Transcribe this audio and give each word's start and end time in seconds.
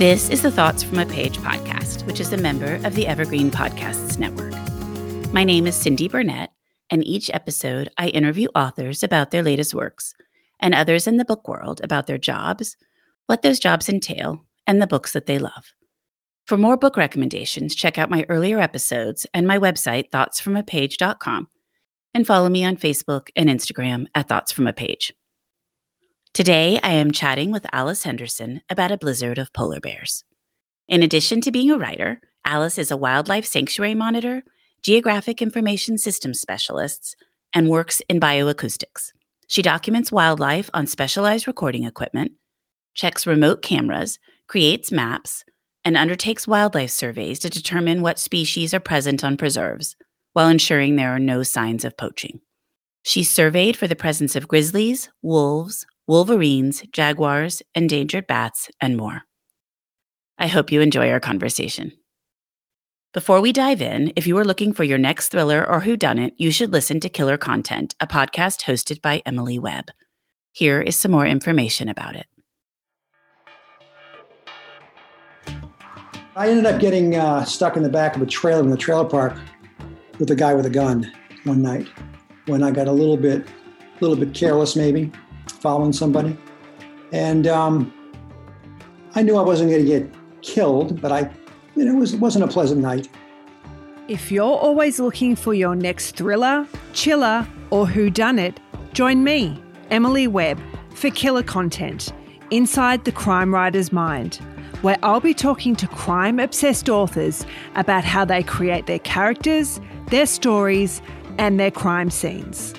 This 0.00 0.30
is 0.30 0.40
the 0.40 0.50
Thoughts 0.50 0.82
from 0.82 0.98
a 0.98 1.04
Page 1.04 1.36
podcast, 1.40 2.06
which 2.06 2.20
is 2.20 2.32
a 2.32 2.38
member 2.38 2.76
of 2.86 2.94
the 2.94 3.06
Evergreen 3.06 3.50
Podcasts 3.50 4.18
Network. 4.18 4.54
My 5.30 5.44
name 5.44 5.66
is 5.66 5.76
Cindy 5.76 6.08
Burnett, 6.08 6.52
and 6.88 7.06
each 7.06 7.30
episode 7.34 7.90
I 7.98 8.08
interview 8.08 8.48
authors 8.54 9.02
about 9.02 9.30
their 9.30 9.42
latest 9.42 9.74
works 9.74 10.14
and 10.58 10.74
others 10.74 11.06
in 11.06 11.18
the 11.18 11.24
book 11.26 11.46
world 11.46 11.82
about 11.84 12.06
their 12.06 12.16
jobs, 12.16 12.78
what 13.26 13.42
those 13.42 13.58
jobs 13.58 13.90
entail, 13.90 14.46
and 14.66 14.80
the 14.80 14.86
books 14.86 15.12
that 15.12 15.26
they 15.26 15.38
love. 15.38 15.74
For 16.46 16.56
more 16.56 16.78
book 16.78 16.96
recommendations, 16.96 17.74
check 17.74 17.98
out 17.98 18.08
my 18.08 18.24
earlier 18.30 18.58
episodes 18.58 19.26
and 19.34 19.46
my 19.46 19.58
website, 19.58 20.08
thoughtsfromapage.com, 20.08 21.48
and 22.14 22.26
follow 22.26 22.48
me 22.48 22.64
on 22.64 22.78
Facebook 22.78 23.28
and 23.36 23.50
Instagram 23.50 24.06
at 24.14 24.28
Thoughts 24.28 24.50
From 24.50 24.66
a 24.66 24.72
Page. 24.72 25.12
Today, 26.32 26.78
I 26.84 26.92
am 26.92 27.10
chatting 27.10 27.50
with 27.50 27.66
Alice 27.72 28.04
Henderson 28.04 28.62
about 28.70 28.92
a 28.92 28.96
blizzard 28.96 29.36
of 29.36 29.52
polar 29.52 29.80
bears. 29.80 30.22
In 30.86 31.02
addition 31.02 31.40
to 31.40 31.50
being 31.50 31.72
a 31.72 31.76
writer, 31.76 32.20
Alice 32.44 32.78
is 32.78 32.92
a 32.92 32.96
wildlife 32.96 33.44
sanctuary 33.44 33.96
monitor, 33.96 34.44
geographic 34.80 35.42
information 35.42 35.98
systems 35.98 36.40
specialist, 36.40 37.16
and 37.52 37.68
works 37.68 38.00
in 38.08 38.20
bioacoustics. 38.20 39.10
She 39.48 39.60
documents 39.60 40.12
wildlife 40.12 40.70
on 40.72 40.86
specialized 40.86 41.48
recording 41.48 41.82
equipment, 41.82 42.30
checks 42.94 43.26
remote 43.26 43.60
cameras, 43.60 44.20
creates 44.46 44.92
maps, 44.92 45.44
and 45.84 45.96
undertakes 45.96 46.46
wildlife 46.46 46.90
surveys 46.90 47.40
to 47.40 47.50
determine 47.50 48.02
what 48.02 48.20
species 48.20 48.72
are 48.72 48.78
present 48.78 49.24
on 49.24 49.36
preserves 49.36 49.96
while 50.34 50.48
ensuring 50.48 50.94
there 50.94 51.10
are 51.10 51.18
no 51.18 51.42
signs 51.42 51.84
of 51.84 51.96
poaching. 51.96 52.40
She 53.02 53.24
surveyed 53.24 53.76
for 53.76 53.88
the 53.88 53.96
presence 53.96 54.36
of 54.36 54.46
grizzlies, 54.46 55.08
wolves, 55.22 55.86
wolverines, 56.10 56.82
jaguars, 56.90 57.62
endangered 57.72 58.26
bats, 58.26 58.68
and 58.80 58.96
more. 58.96 59.22
I 60.38 60.48
hope 60.48 60.72
you 60.72 60.80
enjoy 60.80 61.08
our 61.08 61.20
conversation. 61.20 61.92
Before 63.14 63.40
we 63.40 63.52
dive 63.52 63.80
in, 63.80 64.12
if 64.16 64.26
you 64.26 64.36
are 64.36 64.44
looking 64.44 64.72
for 64.72 64.82
your 64.82 64.98
next 64.98 65.28
thriller 65.28 65.64
or 65.64 65.82
whodunit, 65.82 66.32
you 66.36 66.50
should 66.50 66.72
listen 66.72 66.98
to 66.98 67.08
Killer 67.08 67.38
Content, 67.38 67.94
a 68.00 68.08
podcast 68.08 68.62
hosted 68.62 69.00
by 69.00 69.22
Emily 69.24 69.56
Webb. 69.56 69.92
Here 70.50 70.82
is 70.82 70.96
some 70.96 71.12
more 71.12 71.26
information 71.26 71.88
about 71.88 72.16
it. 72.16 72.26
I 76.34 76.48
ended 76.48 76.66
up 76.66 76.80
getting 76.80 77.14
uh, 77.14 77.44
stuck 77.44 77.76
in 77.76 77.84
the 77.84 77.88
back 77.88 78.16
of 78.16 78.22
a 78.22 78.26
trailer 78.26 78.64
in 78.64 78.70
the 78.70 78.76
trailer 78.76 79.08
park 79.08 79.38
with 80.18 80.32
a 80.32 80.36
guy 80.36 80.54
with 80.54 80.66
a 80.66 80.70
gun 80.70 81.08
one 81.44 81.62
night 81.62 81.86
when 82.46 82.64
I 82.64 82.72
got 82.72 82.88
a 82.88 82.92
little 82.92 83.16
bit, 83.16 83.46
a 83.46 84.00
little 84.00 84.16
bit 84.16 84.34
careless, 84.34 84.74
maybe 84.74 85.12
following 85.60 85.92
somebody. 85.92 86.36
And 87.12 87.46
um, 87.46 87.92
I 89.14 89.22
knew 89.22 89.36
I 89.36 89.42
wasn't 89.42 89.70
going 89.70 89.84
to 89.84 89.88
get 89.88 90.14
killed, 90.42 91.00
but 91.00 91.12
I, 91.12 91.30
you 91.74 91.84
know, 91.84 91.96
it, 91.96 91.98
was, 91.98 92.14
it 92.14 92.20
wasn't 92.20 92.44
a 92.44 92.48
pleasant 92.48 92.80
night. 92.80 93.08
If 94.08 94.32
you're 94.32 94.44
always 94.44 94.98
looking 94.98 95.36
for 95.36 95.54
your 95.54 95.76
next 95.76 96.16
thriller, 96.16 96.66
chiller, 96.92 97.46
or 97.70 97.86
whodunit, 97.86 98.56
join 98.92 99.22
me, 99.22 99.62
Emily 99.90 100.26
Webb, 100.26 100.60
for 100.94 101.10
Killer 101.10 101.42
Content 101.42 102.12
Inside 102.50 103.04
the 103.04 103.12
Crime 103.12 103.54
Writer's 103.54 103.92
Mind, 103.92 104.36
where 104.82 104.98
I'll 105.02 105.20
be 105.20 105.34
talking 105.34 105.76
to 105.76 105.86
crime 105.86 106.40
obsessed 106.40 106.88
authors 106.88 107.46
about 107.76 108.04
how 108.04 108.24
they 108.24 108.42
create 108.42 108.86
their 108.86 108.98
characters, 108.98 109.80
their 110.08 110.26
stories, 110.26 111.00
and 111.38 111.60
their 111.60 111.70
crime 111.70 112.10
scenes. 112.10 112.74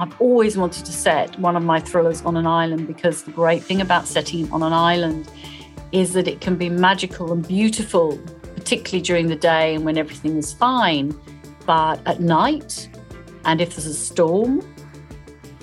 I've 0.00 0.18
always 0.18 0.56
wanted 0.56 0.86
to 0.86 0.92
set 0.92 1.38
one 1.38 1.56
of 1.56 1.62
my 1.62 1.78
thrillers 1.78 2.22
on 2.22 2.34
an 2.38 2.46
island 2.46 2.86
because 2.86 3.24
the 3.24 3.32
great 3.32 3.62
thing 3.62 3.82
about 3.82 4.08
setting 4.08 4.46
it 4.46 4.50
on 4.50 4.62
an 4.62 4.72
island 4.72 5.30
is 5.92 6.14
that 6.14 6.26
it 6.26 6.40
can 6.40 6.56
be 6.56 6.70
magical 6.70 7.30
and 7.32 7.46
beautiful, 7.46 8.18
particularly 8.54 9.02
during 9.02 9.26
the 9.26 9.36
day 9.36 9.74
and 9.74 9.84
when 9.84 9.98
everything 9.98 10.38
is 10.38 10.54
fine. 10.54 11.14
But 11.66 12.00
at 12.06 12.18
night, 12.18 12.88
and 13.44 13.60
if 13.60 13.76
there's 13.76 13.84
a 13.84 13.92
storm, 13.92 14.66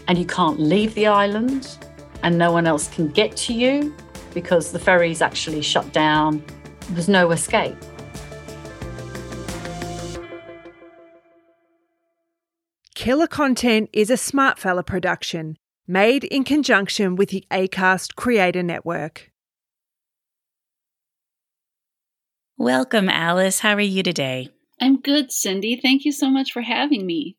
and 0.07 0.19
you 0.19 0.25
can't 0.27 0.59
leave 0.59 0.93
the 0.93 1.07
island, 1.07 1.75
and 2.21 2.37
no 2.37 2.51
one 2.51 2.67
else 2.67 2.89
can 2.89 3.07
get 3.07 3.35
to 3.37 3.53
you 3.53 3.95
because 4.35 4.71
the 4.71 4.77
ferry's 4.77 5.23
actually 5.23 5.63
shut 5.63 5.91
down, 5.93 6.43
there's 6.91 7.09
no 7.09 7.31
escape. 7.31 7.75
Killer 13.07 13.25
Content 13.25 13.89
is 13.93 14.09
a 14.09 14.17
Smart 14.17 14.59
Fella 14.59 14.83
production 14.83 15.57
made 15.87 16.25
in 16.25 16.43
conjunction 16.43 17.15
with 17.15 17.29
the 17.29 17.45
ACAST 17.49 18.15
Creator 18.15 18.63
Network. 18.63 19.31
Welcome, 22.57 23.07
Alice. 23.07 23.61
How 23.61 23.75
are 23.75 23.79
you 23.79 24.03
today? 24.03 24.49
I'm 24.81 24.99
good, 24.99 25.31
Cindy. 25.31 25.79
Thank 25.81 26.03
you 26.03 26.11
so 26.11 26.29
much 26.29 26.51
for 26.51 26.61
having 26.61 27.05
me. 27.05 27.37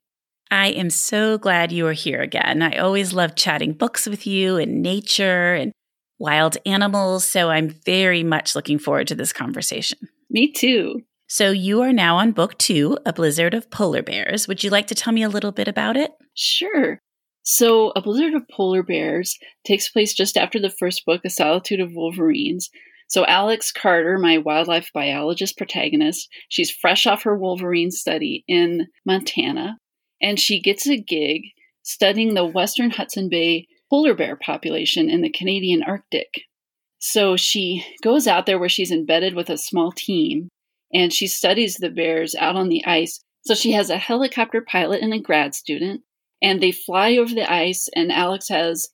I 0.51 0.69
am 0.69 0.89
so 0.89 1.37
glad 1.37 1.71
you 1.71 1.87
are 1.87 1.93
here 1.93 2.23
again. 2.23 2.63
I 2.63 2.79
always 2.79 3.13
love 3.13 3.35
chatting 3.35 3.75
books 3.75 4.07
with 4.07 4.27
you 4.27 4.57
and 4.57 4.81
nature 4.81 5.53
and 5.53 5.73
wild 6.19 6.57
animals, 6.65 7.29
so 7.29 7.51
I'm 7.51 7.69
very 7.69 8.25
much 8.25 8.55
looking 8.55 8.79
forward 8.79 9.09
to 9.09 9.15
this 9.15 9.35
conversation. 9.35 9.99
Me 10.31 10.51
too. 10.51 11.03
So 11.31 11.51
you 11.51 11.83
are 11.83 11.93
now 11.93 12.17
on 12.17 12.33
book 12.33 12.57
two, 12.57 12.97
A 13.05 13.13
Blizzard 13.13 13.53
of 13.53 13.71
Polar 13.71 14.03
Bears. 14.03 14.49
Would 14.49 14.65
you 14.65 14.71
like 14.71 14.87
to 14.87 14.95
tell 14.95 15.13
me 15.13 15.23
a 15.23 15.29
little 15.29 15.53
bit 15.53 15.69
about 15.69 15.95
it? 15.95 16.11
Sure. 16.35 17.03
So, 17.43 17.93
A 17.95 18.01
Blizzard 18.01 18.33
of 18.33 18.49
Polar 18.51 18.83
Bears 18.83 19.39
takes 19.67 19.91
place 19.91 20.15
just 20.15 20.39
after 20.39 20.59
the 20.59 20.73
first 20.79 21.05
book, 21.05 21.21
A 21.27 21.31
Solitude 21.31 21.81
of 21.81 21.93
Wolverines. 21.95 22.71
So, 23.09 23.27
Alex 23.27 23.73
Carter, 23.73 24.17
my 24.17 24.39
wildlife 24.39 24.91
biologist 24.95 25.59
protagonist, 25.59 26.29
she's 26.49 26.71
fresh 26.71 27.07
off 27.07 27.25
her 27.25 27.37
Wolverine 27.37 27.91
study 27.91 28.43
in 28.49 28.87
Montana, 29.05 29.77
and 30.23 30.41
she 30.41 30.63
gets 30.63 30.87
a 30.87 30.97
gig 30.97 31.43
studying 31.83 32.33
the 32.33 32.47
Western 32.47 32.91
Hudson 32.91 33.29
Bay 33.29 33.67
polar 33.91 34.15
bear 34.15 34.37
population 34.37 35.11
in 35.11 35.21
the 35.21 35.31
Canadian 35.31 35.83
Arctic. 35.83 36.43
So, 36.99 37.37
she 37.37 37.85
goes 38.03 38.27
out 38.27 38.47
there 38.47 38.59
where 38.59 38.71
she's 38.71 38.91
embedded 38.91 39.35
with 39.35 39.51
a 39.51 39.59
small 39.59 39.93
team 39.93 40.49
and 40.93 41.13
she 41.13 41.27
studies 41.27 41.77
the 41.77 41.91
bears 41.91 42.35
out 42.35 42.57
on 42.57 42.69
the 42.69 42.85
ice. 42.85 43.21
So 43.43 43.55
she 43.55 43.73
has 43.73 43.91
a 43.91 43.99
helicopter 43.99 44.61
pilot 44.61 45.03
and 45.03 45.15
a 45.15 45.19
grad 45.19 45.55
student, 45.55 46.03
and 46.43 46.63
they 46.63 46.73
fly 46.73 47.17
over 47.17 47.35
the 47.35 47.51
ice, 47.51 47.89
and 47.95 48.13
Alex 48.13 48.49
has 48.49 48.89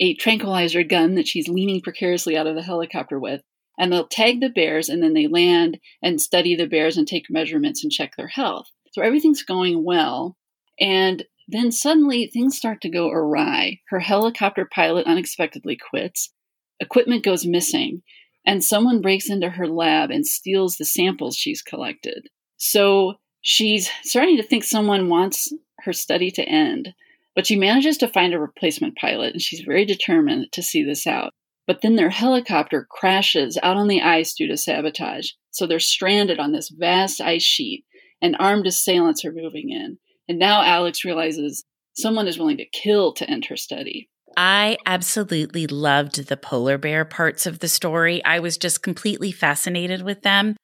a 0.00 0.14
tranquilizer 0.14 0.82
gun 0.82 1.14
that 1.14 1.28
she's 1.28 1.48
leaning 1.48 1.80
precariously 1.80 2.36
out 2.36 2.46
of 2.46 2.54
the 2.54 2.62
helicopter 2.62 3.18
with. 3.18 3.42
And 3.78 3.92
they'll 3.92 4.06
tag 4.06 4.40
the 4.40 4.50
bears, 4.50 4.88
and 4.88 5.02
then 5.02 5.14
they 5.14 5.26
land 5.26 5.78
and 6.02 6.20
study 6.20 6.54
the 6.54 6.66
bears 6.66 6.96
and 6.96 7.08
take 7.08 7.26
measurements 7.28 7.82
and 7.82 7.92
check 7.92 8.12
their 8.16 8.28
health. 8.28 8.66
So 8.92 9.02
everything's 9.02 9.42
going 9.42 9.84
well. 9.84 10.36
And 10.78 11.24
then 11.48 11.72
suddenly 11.72 12.30
things 12.32 12.56
start 12.56 12.80
to 12.82 12.88
go 12.88 13.10
awry. 13.10 13.80
Her 13.88 14.00
helicopter 14.00 14.68
pilot 14.72 15.06
unexpectedly 15.06 15.76
quits. 15.76 16.32
Equipment 16.80 17.24
goes 17.24 17.44
missing 17.44 18.02
and 18.46 18.64
someone 18.64 19.00
breaks 19.00 19.30
into 19.30 19.50
her 19.50 19.66
lab 19.66 20.10
and 20.10 20.26
steals 20.26 20.76
the 20.76 20.84
samples 20.84 21.36
she's 21.36 21.62
collected. 21.62 22.28
So 22.56 23.14
she's 23.40 23.90
starting 24.02 24.36
to 24.36 24.42
think 24.42 24.64
someone 24.64 25.08
wants 25.08 25.52
her 25.80 25.92
study 25.92 26.30
to 26.32 26.42
end, 26.42 26.94
but 27.34 27.46
she 27.46 27.56
manages 27.56 27.96
to 27.98 28.08
find 28.08 28.32
a 28.32 28.38
replacement 28.38 28.96
pilot 28.96 29.32
and 29.32 29.42
she's 29.42 29.60
very 29.60 29.84
determined 29.84 30.52
to 30.52 30.62
see 30.62 30.82
this 30.82 31.06
out. 31.06 31.32
But 31.66 31.80
then 31.80 31.96
their 31.96 32.10
helicopter 32.10 32.86
crashes 32.90 33.58
out 33.62 33.76
on 33.76 33.88
the 33.88 34.02
ice 34.02 34.34
due 34.34 34.46
to 34.48 34.56
sabotage. 34.56 35.30
So 35.50 35.66
they're 35.66 35.80
stranded 35.80 36.38
on 36.38 36.52
this 36.52 36.68
vast 36.68 37.20
ice 37.20 37.42
sheet, 37.42 37.84
and 38.20 38.36
armed 38.38 38.66
assailants 38.66 39.24
are 39.24 39.32
moving 39.32 39.70
in. 39.70 39.98
And 40.28 40.38
now 40.38 40.62
Alex 40.62 41.04
realizes 41.04 41.64
someone 41.94 42.26
is 42.26 42.38
willing 42.38 42.58
to 42.58 42.66
kill 42.66 43.12
to 43.14 43.28
end 43.28 43.46
her 43.46 43.56
study. 43.56 44.08
I 44.36 44.78
absolutely 44.86 45.66
loved 45.66 46.28
the 46.28 46.36
polar 46.36 46.78
bear 46.78 47.04
parts 47.04 47.46
of 47.46 47.58
the 47.58 47.68
story. 47.68 48.24
I 48.24 48.40
was 48.40 48.56
just 48.56 48.82
completely 48.82 49.32
fascinated 49.32 50.02
with 50.02 50.22
them. 50.22 50.56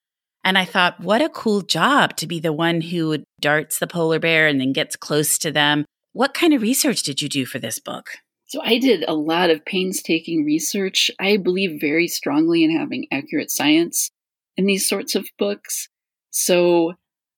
And 0.42 0.56
I 0.56 0.64
thought, 0.64 1.00
what 1.00 1.20
a 1.20 1.28
cool 1.28 1.60
job 1.60 2.16
to 2.16 2.26
be 2.26 2.40
the 2.40 2.52
one 2.52 2.80
who 2.80 3.24
darts 3.40 3.78
the 3.78 3.86
polar 3.86 4.18
bear 4.18 4.46
and 4.46 4.60
then 4.60 4.72
gets 4.72 4.96
close 4.96 5.38
to 5.38 5.50
them. 5.50 5.84
What 6.12 6.34
kind 6.34 6.54
of 6.54 6.62
research 6.62 7.02
did 7.02 7.20
you 7.20 7.28
do 7.28 7.44
for 7.44 7.58
this 7.58 7.78
book? 7.78 8.10
So 8.46 8.60
I 8.64 8.78
did 8.78 9.04
a 9.06 9.14
lot 9.14 9.50
of 9.50 9.64
painstaking 9.64 10.44
research. 10.44 11.10
I 11.20 11.36
believe 11.36 11.80
very 11.80 12.08
strongly 12.08 12.64
in 12.64 12.76
having 12.76 13.06
accurate 13.12 13.50
science 13.50 14.10
in 14.56 14.66
these 14.66 14.88
sorts 14.88 15.14
of 15.14 15.28
books. 15.38 15.88
So 16.30 16.94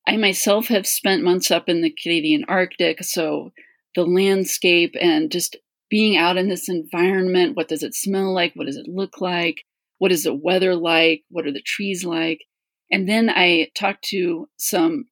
I 0.06 0.16
myself 0.16 0.68
have 0.68 0.86
spent 0.86 1.22
months 1.22 1.50
up 1.50 1.68
in 1.68 1.82
the 1.82 1.94
Canadian 2.02 2.44
Arctic. 2.48 3.04
So 3.04 3.52
the 3.94 4.04
landscape 4.06 4.94
and 5.00 5.30
just 5.30 5.56
being 5.92 6.16
out 6.16 6.38
in 6.38 6.48
this 6.48 6.70
environment. 6.70 7.54
What 7.54 7.68
does 7.68 7.82
it 7.82 7.94
smell 7.94 8.32
like? 8.32 8.54
What 8.54 8.66
does 8.66 8.78
it 8.78 8.88
look 8.88 9.20
like? 9.20 9.62
What 9.98 10.10
is 10.10 10.22
the 10.22 10.32
weather 10.34 10.74
like? 10.74 11.22
What 11.28 11.46
are 11.46 11.52
the 11.52 11.60
trees 11.60 12.02
like? 12.02 12.40
And 12.90 13.06
then 13.06 13.28
I 13.28 13.68
talked 13.74 14.04
to 14.04 14.48
some 14.56 15.04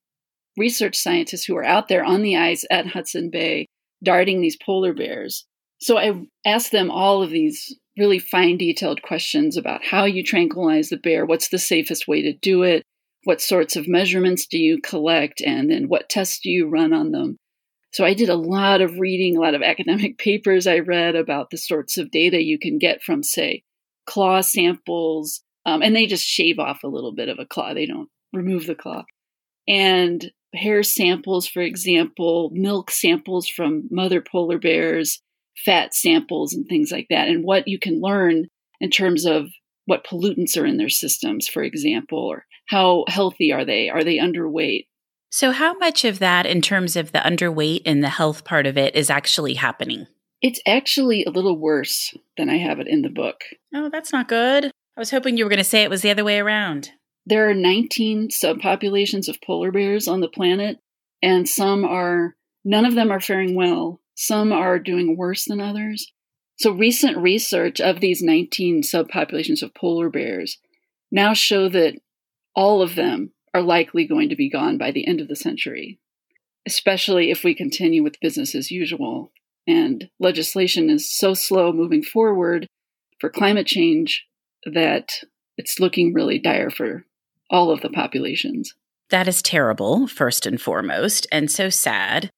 research 0.57 0.97
scientists 0.97 1.45
who 1.45 1.55
are 1.55 1.63
out 1.63 1.87
there 1.87 2.03
on 2.03 2.23
the 2.23 2.35
ice 2.35 2.65
at 2.71 2.87
Hudson 2.87 3.29
Bay 3.29 3.67
darting 4.03 4.41
these 4.41 4.57
polar 4.65 4.91
bears. 4.91 5.45
So 5.79 5.99
I 5.99 6.13
asked 6.47 6.71
them 6.71 6.89
all 6.89 7.21
of 7.21 7.29
these 7.29 7.77
really 7.95 8.17
fine 8.17 8.57
detailed 8.57 9.03
questions 9.03 9.57
about 9.57 9.85
how 9.85 10.05
you 10.05 10.23
tranquilize 10.23 10.89
the 10.89 10.97
bear, 10.97 11.27
what's 11.27 11.49
the 11.49 11.59
safest 11.59 12.07
way 12.07 12.23
to 12.23 12.33
do 12.33 12.63
it, 12.63 12.81
what 13.25 13.39
sorts 13.39 13.75
of 13.75 13.87
measurements 13.87 14.47
do 14.47 14.57
you 14.57 14.81
collect, 14.81 15.41
and 15.41 15.69
then 15.69 15.89
what 15.89 16.09
tests 16.09 16.39
do 16.41 16.49
you 16.49 16.67
run 16.67 16.91
on 16.91 17.11
them. 17.11 17.37
So 17.91 18.05
I 18.05 18.13
did 18.13 18.29
a 18.29 18.35
lot 18.35 18.81
of 18.81 18.99
reading, 18.99 19.35
a 19.35 19.41
lot 19.41 19.53
of 19.53 19.61
academic 19.61 20.17
papers 20.19 20.67
I 20.67 20.79
read 20.79 21.15
about 21.15 21.49
the 21.49 21.57
sorts 21.57 21.97
of 21.97 22.11
data 22.11 22.41
you 22.41 22.57
can 22.57 22.77
get 22.77 23.03
from, 23.03 23.23
say, 23.23 23.63
claw 24.05 24.41
samples. 24.41 25.41
Um, 25.65 25.81
and 25.81 25.95
they 25.95 26.07
just 26.07 26.25
shave 26.25 26.57
off 26.57 26.83
a 26.83 26.87
little 26.87 27.13
bit 27.13 27.29
of 27.29 27.37
a 27.39 27.45
claw, 27.45 27.73
they 27.73 27.85
don't 27.85 28.09
remove 28.33 28.65
the 28.65 28.75
claw. 28.75 29.03
And 29.67 30.31
hair 30.53 30.83
samples, 30.83 31.47
for 31.47 31.61
example, 31.61 32.49
milk 32.53 32.91
samples 32.91 33.47
from 33.47 33.87
mother 33.91 34.21
polar 34.21 34.57
bears, 34.57 35.21
fat 35.63 35.93
samples, 35.93 36.53
and 36.53 36.65
things 36.67 36.91
like 36.91 37.07
that. 37.09 37.27
And 37.27 37.43
what 37.43 37.67
you 37.67 37.77
can 37.77 38.01
learn 38.01 38.47
in 38.79 38.89
terms 38.89 39.25
of 39.25 39.47
what 39.85 40.05
pollutants 40.05 40.57
are 40.57 40.65
in 40.65 40.77
their 40.77 40.89
systems, 40.89 41.47
for 41.47 41.63
example, 41.63 42.19
or 42.19 42.45
how 42.67 43.05
healthy 43.07 43.51
are 43.51 43.65
they? 43.65 43.89
Are 43.89 44.03
they 44.03 44.17
underweight? 44.17 44.87
So, 45.33 45.51
how 45.51 45.77
much 45.77 46.03
of 46.03 46.19
that, 46.19 46.45
in 46.45 46.61
terms 46.61 46.97
of 46.97 47.13
the 47.13 47.19
underweight 47.19 47.83
and 47.85 48.03
the 48.03 48.09
health 48.09 48.43
part 48.43 48.67
of 48.67 48.77
it, 48.77 48.95
is 48.95 49.09
actually 49.09 49.53
happening? 49.53 50.07
It's 50.41 50.59
actually 50.67 51.23
a 51.23 51.29
little 51.29 51.57
worse 51.57 52.13
than 52.35 52.49
I 52.49 52.57
have 52.57 52.79
it 52.79 52.87
in 52.87 53.01
the 53.01 53.09
book. 53.09 53.43
Oh, 53.73 53.89
that's 53.89 54.11
not 54.11 54.27
good. 54.27 54.65
I 54.65 54.99
was 54.99 55.11
hoping 55.11 55.37
you 55.37 55.45
were 55.45 55.49
going 55.49 55.57
to 55.57 55.63
say 55.63 55.83
it 55.83 55.89
was 55.89 56.01
the 56.01 56.09
other 56.09 56.25
way 56.25 56.37
around. 56.37 56.91
There 57.25 57.49
are 57.49 57.53
19 57.53 58.27
subpopulations 58.27 59.29
of 59.29 59.39
polar 59.41 59.71
bears 59.71 60.05
on 60.05 60.19
the 60.19 60.27
planet, 60.27 60.79
and 61.21 61.47
some 61.47 61.85
are, 61.85 62.35
none 62.65 62.85
of 62.85 62.95
them 62.95 63.09
are 63.09 63.21
faring 63.21 63.55
well. 63.55 64.01
Some 64.15 64.51
are 64.51 64.79
doing 64.79 65.15
worse 65.15 65.45
than 65.45 65.61
others. 65.61 66.11
So, 66.59 66.71
recent 66.71 67.17
research 67.17 67.79
of 67.79 68.01
these 68.01 68.21
19 68.21 68.81
subpopulations 68.81 69.63
of 69.63 69.73
polar 69.73 70.09
bears 70.09 70.57
now 71.09 71.33
show 71.33 71.69
that 71.69 71.95
all 72.53 72.81
of 72.81 72.95
them 72.95 73.31
are 73.53 73.61
likely 73.61 74.07
going 74.07 74.29
to 74.29 74.35
be 74.35 74.49
gone 74.49 74.77
by 74.77 74.91
the 74.91 75.07
end 75.07 75.21
of 75.21 75.27
the 75.27 75.35
century, 75.35 75.99
especially 76.65 77.31
if 77.31 77.43
we 77.43 77.53
continue 77.53 78.03
with 78.03 78.19
business 78.21 78.55
as 78.55 78.71
usual. 78.71 79.31
And 79.67 80.09
legislation 80.19 80.89
is 80.89 81.11
so 81.11 81.33
slow 81.33 81.71
moving 81.71 82.01
forward 82.01 82.67
for 83.19 83.29
climate 83.29 83.67
change 83.67 84.25
that 84.65 85.09
it's 85.57 85.79
looking 85.79 86.13
really 86.13 86.39
dire 86.39 86.69
for 86.69 87.05
all 87.49 87.71
of 87.71 87.81
the 87.81 87.89
populations. 87.89 88.73
That 89.09 89.27
is 89.27 89.41
terrible, 89.41 90.07
first 90.07 90.45
and 90.45 90.59
foremost, 90.59 91.27
and 91.31 91.51
so 91.51 91.69
sad. 91.69 92.29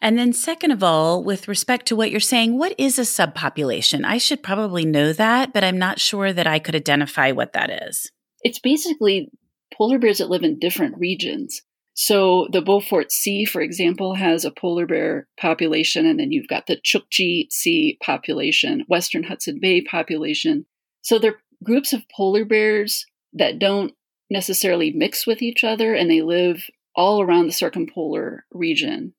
And 0.00 0.18
then, 0.18 0.32
second 0.32 0.72
of 0.72 0.82
all, 0.82 1.22
with 1.22 1.46
respect 1.46 1.86
to 1.86 1.96
what 1.96 2.10
you're 2.10 2.18
saying, 2.18 2.58
what 2.58 2.74
is 2.76 2.98
a 2.98 3.02
subpopulation? 3.02 4.04
I 4.04 4.18
should 4.18 4.42
probably 4.42 4.84
know 4.84 5.12
that, 5.12 5.52
but 5.52 5.62
I'm 5.62 5.78
not 5.78 6.00
sure 6.00 6.32
that 6.32 6.46
I 6.46 6.58
could 6.58 6.74
identify 6.74 7.30
what 7.30 7.52
that 7.52 7.70
is. 7.86 8.10
It's 8.40 8.58
basically 8.58 9.30
polar 9.76 9.98
bears 9.98 10.18
that 10.18 10.30
live 10.30 10.42
in 10.42 10.58
different 10.58 10.98
regions. 10.98 11.62
So 11.94 12.48
the 12.50 12.62
Beaufort 12.62 13.12
Sea, 13.12 13.44
for 13.44 13.60
example, 13.60 14.14
has 14.14 14.44
a 14.44 14.50
polar 14.50 14.86
bear 14.86 15.28
population, 15.38 16.06
and 16.06 16.18
then 16.18 16.32
you've 16.32 16.48
got 16.48 16.66
the 16.66 16.76
Chukchi 16.76 17.50
Sea 17.50 17.98
population, 18.02 18.84
Western 18.88 19.24
Hudson 19.24 19.58
Bay 19.60 19.82
population. 19.82 20.64
So 21.02 21.18
they're 21.18 21.40
groups 21.62 21.92
of 21.92 22.02
polar 22.14 22.44
bears 22.44 23.06
that 23.34 23.58
don't 23.58 23.92
necessarily 24.30 24.90
mix 24.90 25.26
with 25.26 25.42
each 25.42 25.64
other, 25.64 25.94
and 25.94 26.10
they 26.10 26.22
live 26.22 26.64
all 26.96 27.22
around 27.22 27.46
the 27.46 27.52
circumpolar 27.52 28.44
region. 28.52 29.14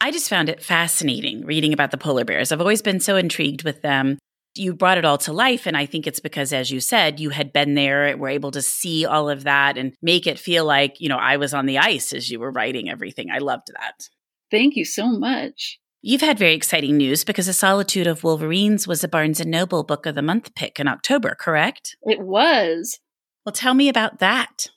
I 0.00 0.10
just 0.10 0.28
found 0.28 0.48
it 0.48 0.62
fascinating 0.62 1.44
reading 1.44 1.72
about 1.72 1.90
the 1.90 1.98
polar 1.98 2.24
bears. 2.24 2.52
I've 2.52 2.60
always 2.60 2.82
been 2.82 3.00
so 3.00 3.16
intrigued 3.16 3.64
with 3.64 3.82
them 3.82 4.18
you 4.58 4.74
brought 4.74 4.98
it 4.98 5.04
all 5.04 5.18
to 5.18 5.32
life. 5.32 5.66
And 5.66 5.76
I 5.76 5.86
think 5.86 6.06
it's 6.06 6.20
because, 6.20 6.52
as 6.52 6.70
you 6.70 6.80
said, 6.80 7.20
you 7.20 7.30
had 7.30 7.52
been 7.52 7.74
there, 7.74 8.06
and 8.06 8.20
were 8.20 8.28
able 8.28 8.50
to 8.50 8.62
see 8.62 9.06
all 9.06 9.30
of 9.30 9.44
that 9.44 9.78
and 9.78 9.94
make 10.02 10.26
it 10.26 10.38
feel 10.38 10.64
like, 10.64 11.00
you 11.00 11.08
know, 11.08 11.16
I 11.16 11.36
was 11.36 11.54
on 11.54 11.66
the 11.66 11.78
ice 11.78 12.12
as 12.12 12.30
you 12.30 12.40
were 12.40 12.50
writing 12.50 12.90
everything. 12.90 13.30
I 13.30 13.38
loved 13.38 13.68
that. 13.78 14.08
Thank 14.50 14.76
you 14.76 14.84
so 14.84 15.06
much. 15.08 15.78
You've 16.00 16.20
had 16.20 16.38
very 16.38 16.54
exciting 16.54 16.96
news 16.96 17.24
because 17.24 17.46
The 17.46 17.52
Solitude 17.52 18.06
of 18.06 18.22
Wolverines 18.22 18.86
was 18.86 19.02
a 19.02 19.08
Barnes 19.08 19.44
& 19.44 19.46
Noble 19.46 19.82
Book 19.82 20.06
of 20.06 20.14
the 20.14 20.22
Month 20.22 20.54
pick 20.54 20.78
in 20.78 20.86
October, 20.86 21.36
correct? 21.38 21.96
It 22.02 22.20
was. 22.20 23.00
Well, 23.44 23.52
tell 23.52 23.74
me 23.74 23.88
about 23.88 24.20
that. 24.20 24.68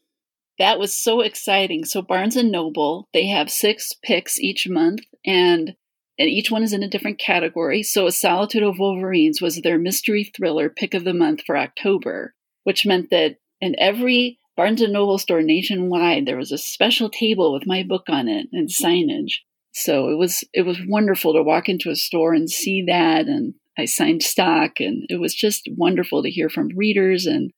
That 0.57 0.79
was 0.79 0.93
so 0.93 1.21
exciting. 1.21 1.85
So 1.85 2.01
Barnes 2.01 2.35
& 2.35 2.43
Noble, 2.43 3.07
they 3.13 3.27
have 3.27 3.51
six 3.51 3.93
picks 4.03 4.39
each 4.39 4.67
month 4.67 5.01
and 5.25 5.75
and 6.21 6.29
each 6.29 6.51
one 6.51 6.61
is 6.61 6.71
in 6.71 6.83
a 6.83 6.87
different 6.87 7.17
category. 7.17 7.81
So, 7.81 8.05
A 8.05 8.11
Solitude 8.11 8.61
of 8.61 8.77
Wolverines 8.77 9.41
was 9.41 9.59
their 9.61 9.79
mystery 9.79 10.23
thriller 10.23 10.69
pick 10.69 10.93
of 10.93 11.03
the 11.03 11.15
month 11.15 11.41
for 11.45 11.57
October, 11.57 12.35
which 12.63 12.85
meant 12.85 13.09
that 13.09 13.37
in 13.59 13.75
every 13.79 14.37
Barnes 14.55 14.81
and 14.81 14.93
Noble 14.93 15.17
store 15.17 15.41
nationwide, 15.41 16.27
there 16.27 16.37
was 16.37 16.51
a 16.51 16.57
special 16.57 17.09
table 17.09 17.51
with 17.51 17.65
my 17.65 17.81
book 17.81 18.03
on 18.07 18.27
it 18.27 18.47
and 18.51 18.69
signage. 18.69 19.39
So 19.73 20.09
it 20.09 20.17
was 20.17 20.43
it 20.53 20.61
was 20.61 20.77
wonderful 20.87 21.33
to 21.33 21.41
walk 21.41 21.67
into 21.67 21.89
a 21.89 21.95
store 21.95 22.35
and 22.35 22.49
see 22.49 22.83
that, 22.87 23.25
and 23.25 23.55
I 23.77 23.85
signed 23.85 24.21
stock, 24.21 24.79
and 24.79 25.05
it 25.09 25.19
was 25.19 25.33
just 25.33 25.67
wonderful 25.75 26.21
to 26.21 26.29
hear 26.29 26.49
from 26.49 26.69
readers, 26.75 27.25
and 27.25 27.51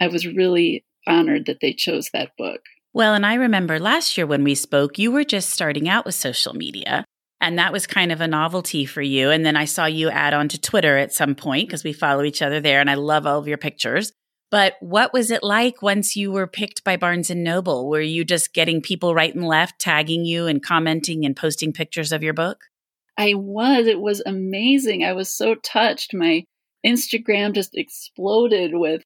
I 0.00 0.08
was 0.08 0.26
really 0.26 0.84
honored 1.06 1.46
that 1.46 1.60
they 1.62 1.72
chose 1.72 2.10
that 2.12 2.32
book. 2.36 2.60
Well, 2.92 3.14
and 3.14 3.24
I 3.24 3.34
remember 3.34 3.78
last 3.78 4.18
year 4.18 4.26
when 4.26 4.44
we 4.44 4.54
spoke, 4.54 4.98
you 4.98 5.10
were 5.10 5.24
just 5.24 5.48
starting 5.48 5.88
out 5.88 6.04
with 6.04 6.14
social 6.14 6.52
media. 6.52 7.06
And 7.42 7.58
that 7.58 7.72
was 7.72 7.88
kind 7.88 8.12
of 8.12 8.20
a 8.20 8.28
novelty 8.28 8.86
for 8.86 9.02
you. 9.02 9.30
And 9.30 9.44
then 9.44 9.56
I 9.56 9.64
saw 9.64 9.84
you 9.84 10.08
add 10.08 10.32
on 10.32 10.48
to 10.48 10.60
Twitter 10.60 10.96
at 10.96 11.12
some 11.12 11.34
point 11.34 11.68
because 11.68 11.82
we 11.82 11.92
follow 11.92 12.22
each 12.22 12.40
other 12.40 12.60
there 12.60 12.80
and 12.80 12.88
I 12.88 12.94
love 12.94 13.26
all 13.26 13.40
of 13.40 13.48
your 13.48 13.58
pictures. 13.58 14.12
But 14.52 14.74
what 14.80 15.12
was 15.12 15.30
it 15.32 15.42
like 15.42 15.82
once 15.82 16.14
you 16.14 16.30
were 16.30 16.46
picked 16.46 16.84
by 16.84 16.96
Barnes 16.96 17.30
and 17.30 17.42
Noble? 17.42 17.88
Were 17.88 18.00
you 18.00 18.24
just 18.24 18.54
getting 18.54 18.80
people 18.80 19.12
right 19.12 19.34
and 19.34 19.44
left 19.44 19.80
tagging 19.80 20.24
you 20.24 20.46
and 20.46 20.62
commenting 20.62 21.24
and 21.26 21.34
posting 21.34 21.72
pictures 21.72 22.12
of 22.12 22.22
your 22.22 22.34
book? 22.34 22.58
I 23.18 23.34
was. 23.34 23.86
It 23.86 24.00
was 24.00 24.22
amazing. 24.24 25.04
I 25.04 25.12
was 25.12 25.30
so 25.30 25.56
touched. 25.56 26.14
My 26.14 26.44
Instagram 26.86 27.54
just 27.54 27.76
exploded 27.76 28.70
with 28.74 29.02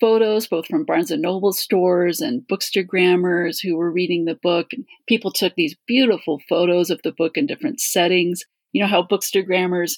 photos, 0.00 0.46
both 0.46 0.66
from 0.66 0.84
Barnes 0.84 1.10
and 1.10 1.22
Noble 1.22 1.52
stores 1.52 2.20
and 2.20 2.42
bookstagrammers 2.50 3.58
who 3.62 3.76
were 3.76 3.92
reading 3.92 4.24
the 4.24 4.38
book. 4.42 4.68
And 4.72 4.84
people 5.08 5.30
took 5.30 5.54
these 5.54 5.76
beautiful 5.86 6.40
photos 6.48 6.90
of 6.90 7.00
the 7.04 7.12
book 7.12 7.36
in 7.36 7.46
different 7.46 7.80
settings. 7.80 8.42
You 8.72 8.82
know 8.82 8.88
how 8.88 9.02
bookstagrammers 9.02 9.94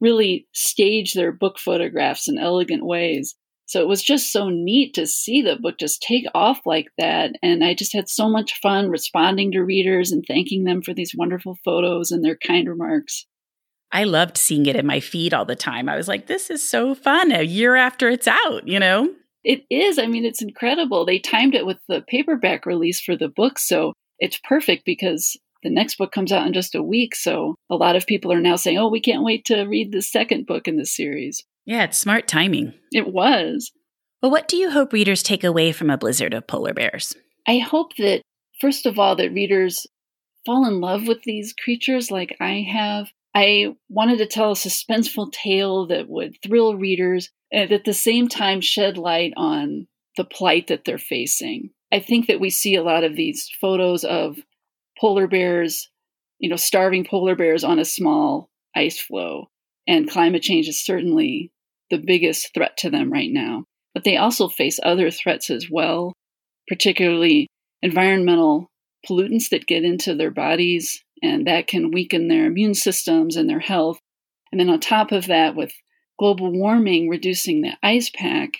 really 0.00 0.46
stage 0.52 1.14
their 1.14 1.32
book 1.32 1.58
photographs 1.58 2.28
in 2.28 2.38
elegant 2.38 2.84
ways. 2.84 3.34
So 3.66 3.80
it 3.80 3.88
was 3.88 4.02
just 4.02 4.30
so 4.30 4.50
neat 4.50 4.94
to 4.94 5.06
see 5.06 5.40
the 5.40 5.56
book 5.56 5.78
just 5.78 6.02
take 6.02 6.26
off 6.34 6.60
like 6.66 6.88
that. 6.98 7.32
And 7.42 7.64
I 7.64 7.74
just 7.74 7.94
had 7.94 8.08
so 8.08 8.28
much 8.28 8.60
fun 8.60 8.90
responding 8.90 9.52
to 9.52 9.62
readers 9.62 10.12
and 10.12 10.22
thanking 10.26 10.64
them 10.64 10.82
for 10.82 10.92
these 10.92 11.14
wonderful 11.16 11.56
photos 11.64 12.10
and 12.10 12.22
their 12.22 12.36
kind 12.36 12.68
remarks. 12.68 13.26
I 13.90 14.04
loved 14.04 14.36
seeing 14.36 14.66
it 14.66 14.76
in 14.76 14.86
my 14.86 15.00
feed 15.00 15.32
all 15.32 15.44
the 15.44 15.56
time. 15.56 15.88
I 15.88 15.96
was 15.96 16.08
like, 16.08 16.26
this 16.26 16.50
is 16.50 16.68
so 16.68 16.94
fun 16.94 17.32
a 17.32 17.42
year 17.42 17.76
after 17.76 18.08
it's 18.10 18.28
out, 18.28 18.66
you 18.68 18.78
know? 18.78 19.14
It 19.44 19.64
is. 19.70 19.98
I 19.98 20.06
mean, 20.06 20.24
it's 20.24 20.42
incredible. 20.42 21.04
They 21.04 21.18
timed 21.18 21.54
it 21.54 21.66
with 21.66 21.78
the 21.86 22.02
paperback 22.08 22.66
release 22.66 23.00
for 23.00 23.16
the 23.16 23.28
book. 23.28 23.58
So 23.58 23.92
it's 24.18 24.40
perfect 24.42 24.84
because 24.84 25.36
the 25.62 25.70
next 25.70 25.96
book 25.96 26.12
comes 26.12 26.32
out 26.32 26.46
in 26.46 26.52
just 26.52 26.74
a 26.74 26.82
week. 26.82 27.14
So 27.14 27.54
a 27.70 27.76
lot 27.76 27.96
of 27.96 28.06
people 28.06 28.32
are 28.32 28.40
now 28.40 28.56
saying, 28.56 28.78
oh, 28.78 28.88
we 28.88 29.00
can't 29.00 29.24
wait 29.24 29.44
to 29.46 29.64
read 29.64 29.92
the 29.92 30.02
second 30.02 30.46
book 30.46 30.66
in 30.66 30.76
this 30.76 30.94
series. 30.96 31.42
Yeah, 31.66 31.84
it's 31.84 31.98
smart 31.98 32.28
timing. 32.28 32.74
It 32.92 33.08
was. 33.08 33.72
Well, 34.22 34.30
what 34.30 34.48
do 34.48 34.56
you 34.56 34.70
hope 34.70 34.92
readers 34.92 35.22
take 35.22 35.44
away 35.44 35.72
from 35.72 35.90
A 35.90 35.98
Blizzard 35.98 36.34
of 36.34 36.46
Polar 36.46 36.72
Bears? 36.74 37.14
I 37.46 37.58
hope 37.58 37.96
that, 37.96 38.22
first 38.60 38.86
of 38.86 38.98
all, 38.98 39.16
that 39.16 39.32
readers 39.32 39.86
fall 40.46 40.66
in 40.66 40.80
love 40.80 41.06
with 41.06 41.22
these 41.22 41.52
creatures 41.52 42.10
like 42.10 42.36
I 42.40 42.66
have. 42.70 43.10
I 43.34 43.74
wanted 43.88 44.18
to 44.18 44.26
tell 44.26 44.52
a 44.52 44.54
suspenseful 44.54 45.32
tale 45.32 45.86
that 45.88 46.08
would 46.08 46.36
thrill 46.42 46.76
readers 46.76 47.30
and 47.54 47.70
at 47.70 47.84
the 47.84 47.94
same 47.94 48.28
time 48.28 48.60
shed 48.60 48.98
light 48.98 49.32
on 49.36 49.86
the 50.16 50.24
plight 50.24 50.66
that 50.66 50.84
they're 50.84 50.98
facing. 50.98 51.70
I 51.92 52.00
think 52.00 52.26
that 52.26 52.40
we 52.40 52.50
see 52.50 52.74
a 52.74 52.82
lot 52.82 53.04
of 53.04 53.14
these 53.14 53.48
photos 53.60 54.02
of 54.02 54.38
polar 55.00 55.28
bears, 55.28 55.88
you 56.40 56.48
know, 56.48 56.56
starving 56.56 57.04
polar 57.04 57.36
bears 57.36 57.62
on 57.62 57.78
a 57.78 57.84
small 57.84 58.50
ice 58.74 58.98
floe. 58.98 59.46
And 59.86 60.10
climate 60.10 60.42
change 60.42 60.66
is 60.66 60.84
certainly 60.84 61.52
the 61.90 62.02
biggest 62.04 62.52
threat 62.54 62.76
to 62.78 62.90
them 62.90 63.12
right 63.12 63.30
now. 63.30 63.64
But 63.94 64.02
they 64.02 64.16
also 64.16 64.48
face 64.48 64.80
other 64.82 65.12
threats 65.12 65.48
as 65.48 65.68
well, 65.70 66.12
particularly 66.66 67.46
environmental 67.82 68.66
pollutants 69.08 69.50
that 69.50 69.68
get 69.68 69.84
into 69.84 70.16
their 70.16 70.32
bodies, 70.32 71.04
and 71.22 71.46
that 71.46 71.68
can 71.68 71.92
weaken 71.92 72.26
their 72.26 72.46
immune 72.46 72.74
systems 72.74 73.36
and 73.36 73.48
their 73.48 73.60
health. 73.60 74.00
And 74.50 74.60
then 74.60 74.70
on 74.70 74.80
top 74.80 75.12
of 75.12 75.26
that, 75.26 75.54
with 75.54 75.72
global 76.18 76.52
warming 76.52 77.08
reducing 77.08 77.62
the 77.62 77.76
ice 77.82 78.10
pack, 78.14 78.52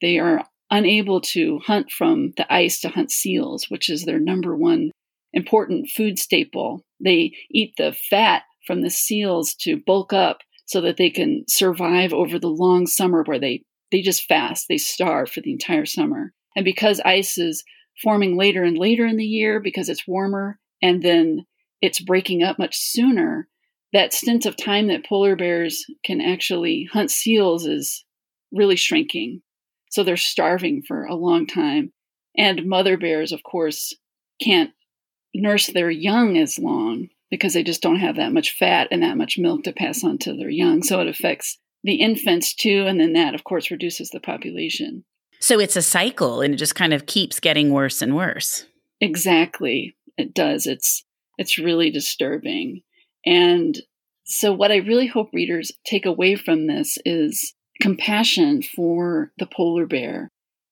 they 0.00 0.18
are 0.18 0.44
unable 0.70 1.20
to 1.20 1.60
hunt 1.64 1.90
from 1.90 2.32
the 2.36 2.52
ice 2.52 2.80
to 2.80 2.88
hunt 2.88 3.10
seals, 3.10 3.66
which 3.68 3.88
is 3.88 4.04
their 4.04 4.18
number 4.18 4.56
one 4.56 4.90
important 5.32 5.88
food 5.88 6.18
staple. 6.18 6.84
They 7.04 7.32
eat 7.50 7.74
the 7.76 7.92
fat 8.10 8.42
from 8.66 8.82
the 8.82 8.90
seals 8.90 9.54
to 9.60 9.82
bulk 9.84 10.12
up 10.12 10.38
so 10.66 10.80
that 10.80 10.96
they 10.96 11.10
can 11.10 11.44
survive 11.48 12.12
over 12.12 12.38
the 12.38 12.48
long 12.48 12.86
summer 12.86 13.22
where 13.24 13.38
they, 13.38 13.62
they 13.92 14.00
just 14.00 14.24
fast, 14.24 14.66
they 14.68 14.78
starve 14.78 15.30
for 15.30 15.40
the 15.40 15.52
entire 15.52 15.84
summer. 15.84 16.32
And 16.56 16.64
because 16.64 17.00
ice 17.04 17.36
is 17.36 17.62
forming 18.02 18.36
later 18.36 18.64
and 18.64 18.78
later 18.78 19.06
in 19.06 19.16
the 19.16 19.24
year 19.24 19.60
because 19.60 19.88
it's 19.88 20.08
warmer 20.08 20.58
and 20.82 21.02
then 21.02 21.44
it's 21.80 22.00
breaking 22.00 22.42
up 22.42 22.58
much 22.58 22.76
sooner, 22.76 23.48
that 23.94 24.12
stint 24.12 24.44
of 24.44 24.56
time 24.56 24.88
that 24.88 25.06
polar 25.06 25.36
bears 25.36 25.86
can 26.04 26.20
actually 26.20 26.88
hunt 26.92 27.10
seals 27.10 27.64
is 27.64 28.04
really 28.52 28.76
shrinking. 28.76 29.40
So 29.90 30.02
they're 30.02 30.16
starving 30.16 30.82
for 30.82 31.04
a 31.04 31.14
long 31.14 31.46
time. 31.46 31.92
And 32.36 32.66
mother 32.66 32.98
bears, 32.98 33.30
of 33.30 33.44
course, 33.44 33.94
can't 34.42 34.72
nurse 35.32 35.68
their 35.68 35.90
young 35.90 36.36
as 36.36 36.58
long 36.58 37.08
because 37.30 37.54
they 37.54 37.62
just 37.62 37.82
don't 37.82 38.00
have 38.00 38.16
that 38.16 38.32
much 38.32 38.56
fat 38.58 38.88
and 38.90 39.02
that 39.04 39.16
much 39.16 39.38
milk 39.38 39.62
to 39.62 39.72
pass 39.72 40.02
on 40.02 40.18
to 40.18 40.36
their 40.36 40.50
young. 40.50 40.82
So 40.82 41.00
it 41.00 41.06
affects 41.06 41.58
the 41.84 41.94
infants 41.94 42.52
too. 42.52 42.86
And 42.88 42.98
then 42.98 43.12
that, 43.12 43.36
of 43.36 43.44
course, 43.44 43.70
reduces 43.70 44.10
the 44.10 44.20
population. 44.20 45.04
So 45.38 45.60
it's 45.60 45.76
a 45.76 45.82
cycle 45.82 46.40
and 46.40 46.52
it 46.52 46.56
just 46.56 46.74
kind 46.74 46.92
of 46.92 47.06
keeps 47.06 47.38
getting 47.38 47.70
worse 47.70 48.02
and 48.02 48.16
worse. 48.16 48.66
Exactly. 49.00 49.94
It 50.16 50.34
does. 50.34 50.66
It's 50.66 51.04
it's 51.38 51.58
really 51.58 51.90
disturbing. 51.90 52.82
And 53.26 53.80
so 54.24 54.52
what 54.52 54.72
I 54.72 54.76
really 54.76 55.06
hope 55.06 55.30
readers 55.32 55.72
take 55.84 56.06
away 56.06 56.36
from 56.36 56.66
this 56.66 56.98
is 57.04 57.54
compassion 57.80 58.62
for 58.62 59.32
the 59.38 59.46
polar 59.46 59.86
bear. 59.86 60.30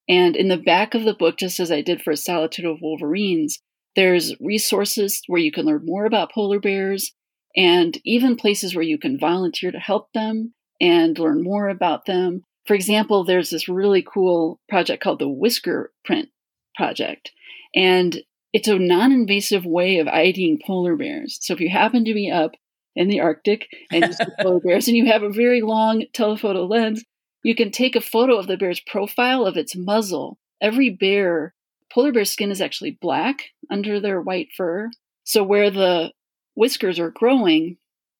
And 0.09 0.35
in 0.35 0.49
the 0.49 0.57
back 0.57 0.95
of 0.95 1.03
the 1.03 1.13
book, 1.13 1.37
just 1.37 1.59
as 1.59 1.71
I 1.71 1.81
did 1.81 2.01
for 2.01 2.11
A 2.11 2.17
Solitude 2.17 2.65
of 2.65 2.81
Wolverines, 2.81 3.59
there's 3.95 4.35
resources 4.39 5.21
where 5.27 5.39
you 5.39 5.51
can 5.51 5.65
learn 5.65 5.85
more 5.85 6.05
about 6.05 6.31
polar 6.31 6.59
bears 6.59 7.13
and 7.55 7.97
even 8.03 8.35
places 8.35 8.75
where 8.75 8.83
you 8.83 8.97
can 8.97 9.19
volunteer 9.19 9.71
to 9.71 9.79
help 9.79 10.11
them 10.13 10.53
and 10.81 11.17
learn 11.19 11.43
more 11.43 11.69
about 11.69 12.05
them. 12.05 12.41
For 12.65 12.73
example, 12.73 13.23
there's 13.23 13.49
this 13.49 13.69
really 13.69 14.03
cool 14.03 14.59
project 14.67 15.03
called 15.03 15.19
the 15.19 15.29
Whisker 15.29 15.93
Print 16.03 16.29
Project. 16.75 17.31
And 17.75 18.21
it's 18.53 18.67
a 18.67 18.77
non 18.77 19.11
invasive 19.11 19.65
way 19.65 19.97
of 19.97 20.07
IDing 20.07 20.59
polar 20.65 20.95
bears. 20.95 21.39
So 21.41 21.53
if 21.53 21.59
you 21.59 21.69
happen 21.69 22.05
to 22.05 22.13
be 22.13 22.29
up 22.29 22.51
in 22.95 23.07
the 23.07 23.19
Arctic 23.19 23.67
and 23.91 24.05
you 24.05 24.13
see 24.13 24.25
polar 24.41 24.59
bears 24.59 24.87
and 24.87 24.95
you 24.95 25.07
have 25.07 25.23
a 25.23 25.29
very 25.29 25.61
long 25.61 26.05
telephoto 26.13 26.65
lens, 26.65 27.03
you 27.43 27.55
can 27.55 27.71
take 27.71 27.95
a 27.95 28.01
photo 28.01 28.37
of 28.37 28.47
the 28.47 28.55
bear's 28.55 28.79
profile 28.79 29.45
of 29.45 29.57
its 29.57 29.75
muzzle. 29.75 30.37
Every 30.61 30.91
bear, 30.91 31.55
polar 31.91 32.13
bear 32.13 32.25
skin 32.25 32.51
is 32.51 32.61
actually 32.61 32.97
black 33.01 33.49
under 33.69 33.99
their 33.99 34.21
white 34.21 34.49
fur. 34.55 34.89
So 35.23 35.43
where 35.43 35.71
the 35.71 36.11
whiskers 36.55 36.99
are 36.99 37.11
growing, 37.11 37.77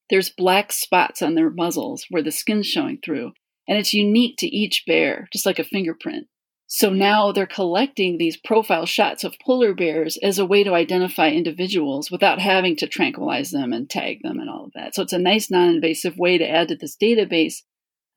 there's 0.09 0.29
black 0.29 0.71
spots 0.71 1.21
on 1.21 1.35
their 1.35 1.51
muzzles 1.51 2.05
where 2.09 2.23
the 2.23 2.31
skin's 2.31 2.67
showing 2.67 2.99
through. 3.03 3.33
And 3.67 3.77
it's 3.77 3.93
unique 3.93 4.35
to 4.39 4.47
each 4.47 4.83
bear, 4.85 5.27
just 5.31 5.45
like 5.45 5.59
a 5.59 5.63
fingerprint. 5.63 6.27
So 6.75 6.89
now 6.89 7.31
they're 7.31 7.45
collecting 7.45 8.17
these 8.17 8.35
profile 8.35 8.87
shots 8.87 9.23
of 9.23 9.35
polar 9.45 9.75
bears 9.75 10.17
as 10.23 10.39
a 10.39 10.45
way 10.45 10.63
to 10.63 10.73
identify 10.73 11.29
individuals 11.29 12.09
without 12.09 12.39
having 12.39 12.75
to 12.77 12.87
tranquilize 12.87 13.51
them 13.51 13.73
and 13.73 13.87
tag 13.87 14.23
them 14.23 14.39
and 14.39 14.49
all 14.49 14.65
of 14.65 14.71
that. 14.73 14.95
So 14.95 15.03
it's 15.03 15.13
a 15.13 15.19
nice 15.19 15.51
non 15.51 15.69
invasive 15.69 16.17
way 16.17 16.39
to 16.39 16.49
add 16.49 16.69
to 16.69 16.75
this 16.75 16.97
database 16.97 17.57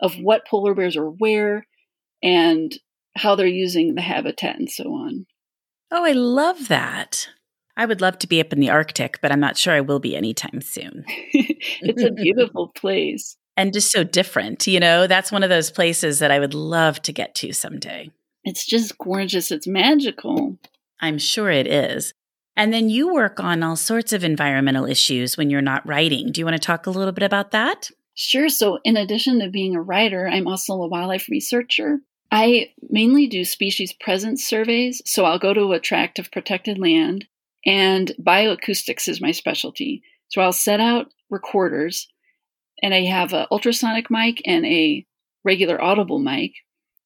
of 0.00 0.14
what 0.14 0.46
polar 0.46 0.72
bears 0.72 0.96
are 0.96 1.10
where 1.10 1.66
and 2.22 2.74
how 3.14 3.34
they're 3.34 3.46
using 3.46 3.94
the 3.94 4.00
habitat 4.00 4.58
and 4.58 4.70
so 4.70 4.84
on. 4.84 5.26
Oh, 5.90 6.06
I 6.06 6.12
love 6.12 6.68
that. 6.68 7.28
I 7.76 7.84
would 7.84 8.00
love 8.00 8.18
to 8.20 8.26
be 8.26 8.40
up 8.40 8.54
in 8.54 8.60
the 8.60 8.70
Arctic, 8.70 9.20
but 9.20 9.32
I'm 9.32 9.38
not 9.38 9.58
sure 9.58 9.74
I 9.74 9.82
will 9.82 10.00
be 10.00 10.16
anytime 10.16 10.62
soon. 10.62 11.04
it's 11.34 12.02
a 12.02 12.10
beautiful 12.10 12.68
place. 12.74 13.36
And 13.54 13.74
just 13.74 13.92
so 13.92 14.02
different. 14.02 14.66
You 14.66 14.80
know, 14.80 15.06
that's 15.06 15.30
one 15.30 15.42
of 15.42 15.50
those 15.50 15.70
places 15.70 16.20
that 16.20 16.30
I 16.30 16.38
would 16.38 16.54
love 16.54 17.02
to 17.02 17.12
get 17.12 17.34
to 17.34 17.52
someday. 17.52 18.10
It's 18.46 18.64
just 18.64 18.96
gorgeous. 18.96 19.50
It's 19.50 19.66
magical. 19.66 20.56
I'm 21.00 21.18
sure 21.18 21.50
it 21.50 21.66
is. 21.66 22.14
And 22.56 22.72
then 22.72 22.88
you 22.88 23.12
work 23.12 23.40
on 23.40 23.62
all 23.62 23.74
sorts 23.74 24.12
of 24.12 24.22
environmental 24.22 24.86
issues 24.86 25.36
when 25.36 25.50
you're 25.50 25.60
not 25.60 25.86
writing. 25.86 26.30
Do 26.30 26.40
you 26.40 26.44
want 26.46 26.54
to 26.54 26.64
talk 26.64 26.86
a 26.86 26.90
little 26.90 27.12
bit 27.12 27.24
about 27.24 27.50
that? 27.50 27.90
Sure. 28.14 28.48
So, 28.48 28.78
in 28.84 28.96
addition 28.96 29.40
to 29.40 29.50
being 29.50 29.74
a 29.74 29.82
writer, 29.82 30.26
I'm 30.26 30.46
also 30.46 30.74
a 30.74 30.88
wildlife 30.88 31.28
researcher. 31.28 31.98
I 32.30 32.72
mainly 32.88 33.26
do 33.26 33.44
species 33.44 33.92
presence 33.92 34.44
surveys. 34.44 35.02
So, 35.04 35.24
I'll 35.24 35.40
go 35.40 35.52
to 35.52 35.72
a 35.72 35.80
tract 35.80 36.18
of 36.18 36.30
protected 36.30 36.78
land, 36.78 37.26
and 37.66 38.12
bioacoustics 38.18 39.08
is 39.08 39.20
my 39.20 39.32
specialty. 39.32 40.02
So, 40.28 40.40
I'll 40.40 40.54
set 40.54 40.80
out 40.80 41.12
recorders, 41.28 42.08
and 42.82 42.94
I 42.94 43.02
have 43.02 43.34
an 43.34 43.46
ultrasonic 43.50 44.10
mic 44.10 44.40
and 44.46 44.64
a 44.64 45.04
regular 45.44 45.82
audible 45.82 46.20
mic 46.20 46.52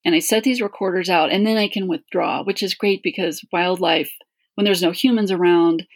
and 0.04 0.14
I 0.14 0.18
set 0.20 0.44
these 0.44 0.62
recorders 0.62 1.10
out 1.10 1.30
and 1.30 1.46
then 1.46 1.56
I 1.56 1.68
can 1.68 1.88
withdraw, 1.88 2.42
which 2.42 2.62
is 2.62 2.74
great 2.74 3.02
because 3.02 3.44
wildlife, 3.52 4.12
when 4.54 4.64
there's 4.64 4.82
no 4.82 4.92
humans 4.92 5.30
around, 5.30 5.86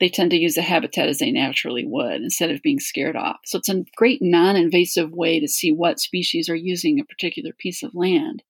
they 0.00 0.08
tend 0.08 0.30
to 0.30 0.36
use 0.36 0.54
the 0.54 0.62
habitat 0.62 1.08
as 1.08 1.18
they 1.18 1.32
naturally 1.32 1.84
would 1.84 2.22
instead 2.22 2.50
of 2.50 2.62
being 2.62 2.78
scared 2.78 3.16
off. 3.16 3.38
So 3.44 3.58
it's 3.58 3.68
a 3.68 3.84
great 3.96 4.20
non 4.22 4.56
invasive 4.56 5.10
way 5.12 5.40
to 5.40 5.48
see 5.48 5.72
what 5.72 5.98
species 5.98 6.48
are 6.48 6.56
using 6.56 7.00
a 7.00 7.04
particular 7.04 7.52
piece 7.52 7.82
of 7.82 7.94
land. 7.94 8.42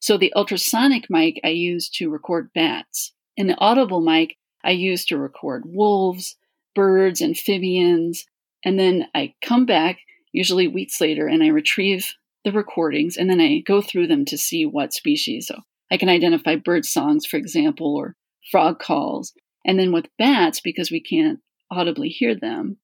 So 0.00 0.18
the 0.18 0.32
ultrasonic 0.34 1.08
mic 1.08 1.40
I 1.44 1.48
use 1.48 1.88
to 1.90 2.10
record 2.10 2.50
bats, 2.54 3.12
and 3.38 3.48
the 3.48 3.58
audible 3.58 4.00
mic 4.00 4.36
I 4.64 4.72
use 4.72 5.04
to 5.06 5.16
record 5.16 5.62
wolves, 5.64 6.36
birds, 6.74 7.22
amphibians. 7.22 8.26
And 8.64 8.78
then 8.78 9.06
I 9.14 9.34
come 9.42 9.64
back, 9.64 9.98
usually 10.32 10.68
weeks 10.68 11.00
later, 11.00 11.26
and 11.26 11.42
I 11.42 11.48
retrieve 11.48 12.14
the 12.44 12.52
recordings 12.52 13.16
and 13.16 13.30
then 13.30 13.40
I 13.40 13.60
go 13.60 13.80
through 13.80 14.08
them 14.08 14.24
to 14.26 14.38
see 14.38 14.66
what 14.66 14.92
species. 14.92 15.46
So 15.46 15.60
I 15.90 15.96
can 15.96 16.08
identify 16.08 16.56
bird 16.56 16.84
songs, 16.84 17.26
for 17.26 17.36
example, 17.36 17.94
or 17.94 18.16
frog 18.50 18.78
calls. 18.78 19.32
And 19.64 19.78
then 19.78 19.92
with 19.92 20.08
bats, 20.18 20.60
because 20.60 20.90
we 20.90 21.00
can't 21.00 21.40
audibly 21.70 22.08
hear 22.08 22.34
them, 22.34 22.78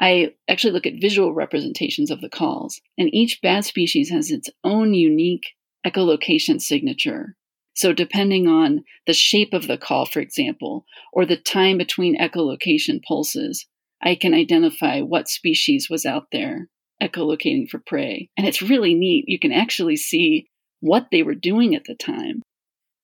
I 0.00 0.34
actually 0.48 0.72
look 0.72 0.86
at 0.86 1.00
visual 1.00 1.32
representations 1.32 2.10
of 2.10 2.20
the 2.20 2.28
calls. 2.28 2.80
And 2.98 3.14
each 3.14 3.40
bat 3.42 3.64
species 3.64 4.10
has 4.10 4.30
its 4.30 4.50
own 4.64 4.94
unique 4.94 5.52
echolocation 5.86 6.60
signature. 6.60 7.36
So, 7.76 7.92
depending 7.92 8.46
on 8.46 8.84
the 9.06 9.12
shape 9.12 9.52
of 9.52 9.66
the 9.66 9.76
call, 9.76 10.06
for 10.06 10.20
example, 10.20 10.86
or 11.12 11.26
the 11.26 11.36
time 11.36 11.76
between 11.76 12.18
echolocation 12.18 13.02
pulses, 13.02 13.66
I 14.00 14.14
can 14.14 14.34
identify 14.34 15.00
what 15.00 15.28
species 15.28 15.88
was 15.90 16.06
out 16.06 16.28
there 16.30 16.68
echolocating 17.04 17.68
for 17.68 17.78
prey. 17.78 18.30
And 18.36 18.46
it's 18.46 18.62
really 18.62 18.94
neat. 18.94 19.24
You 19.28 19.38
can 19.38 19.52
actually 19.52 19.96
see 19.96 20.48
what 20.80 21.08
they 21.10 21.22
were 21.22 21.34
doing 21.34 21.74
at 21.74 21.84
the 21.84 21.94
time. 21.94 22.42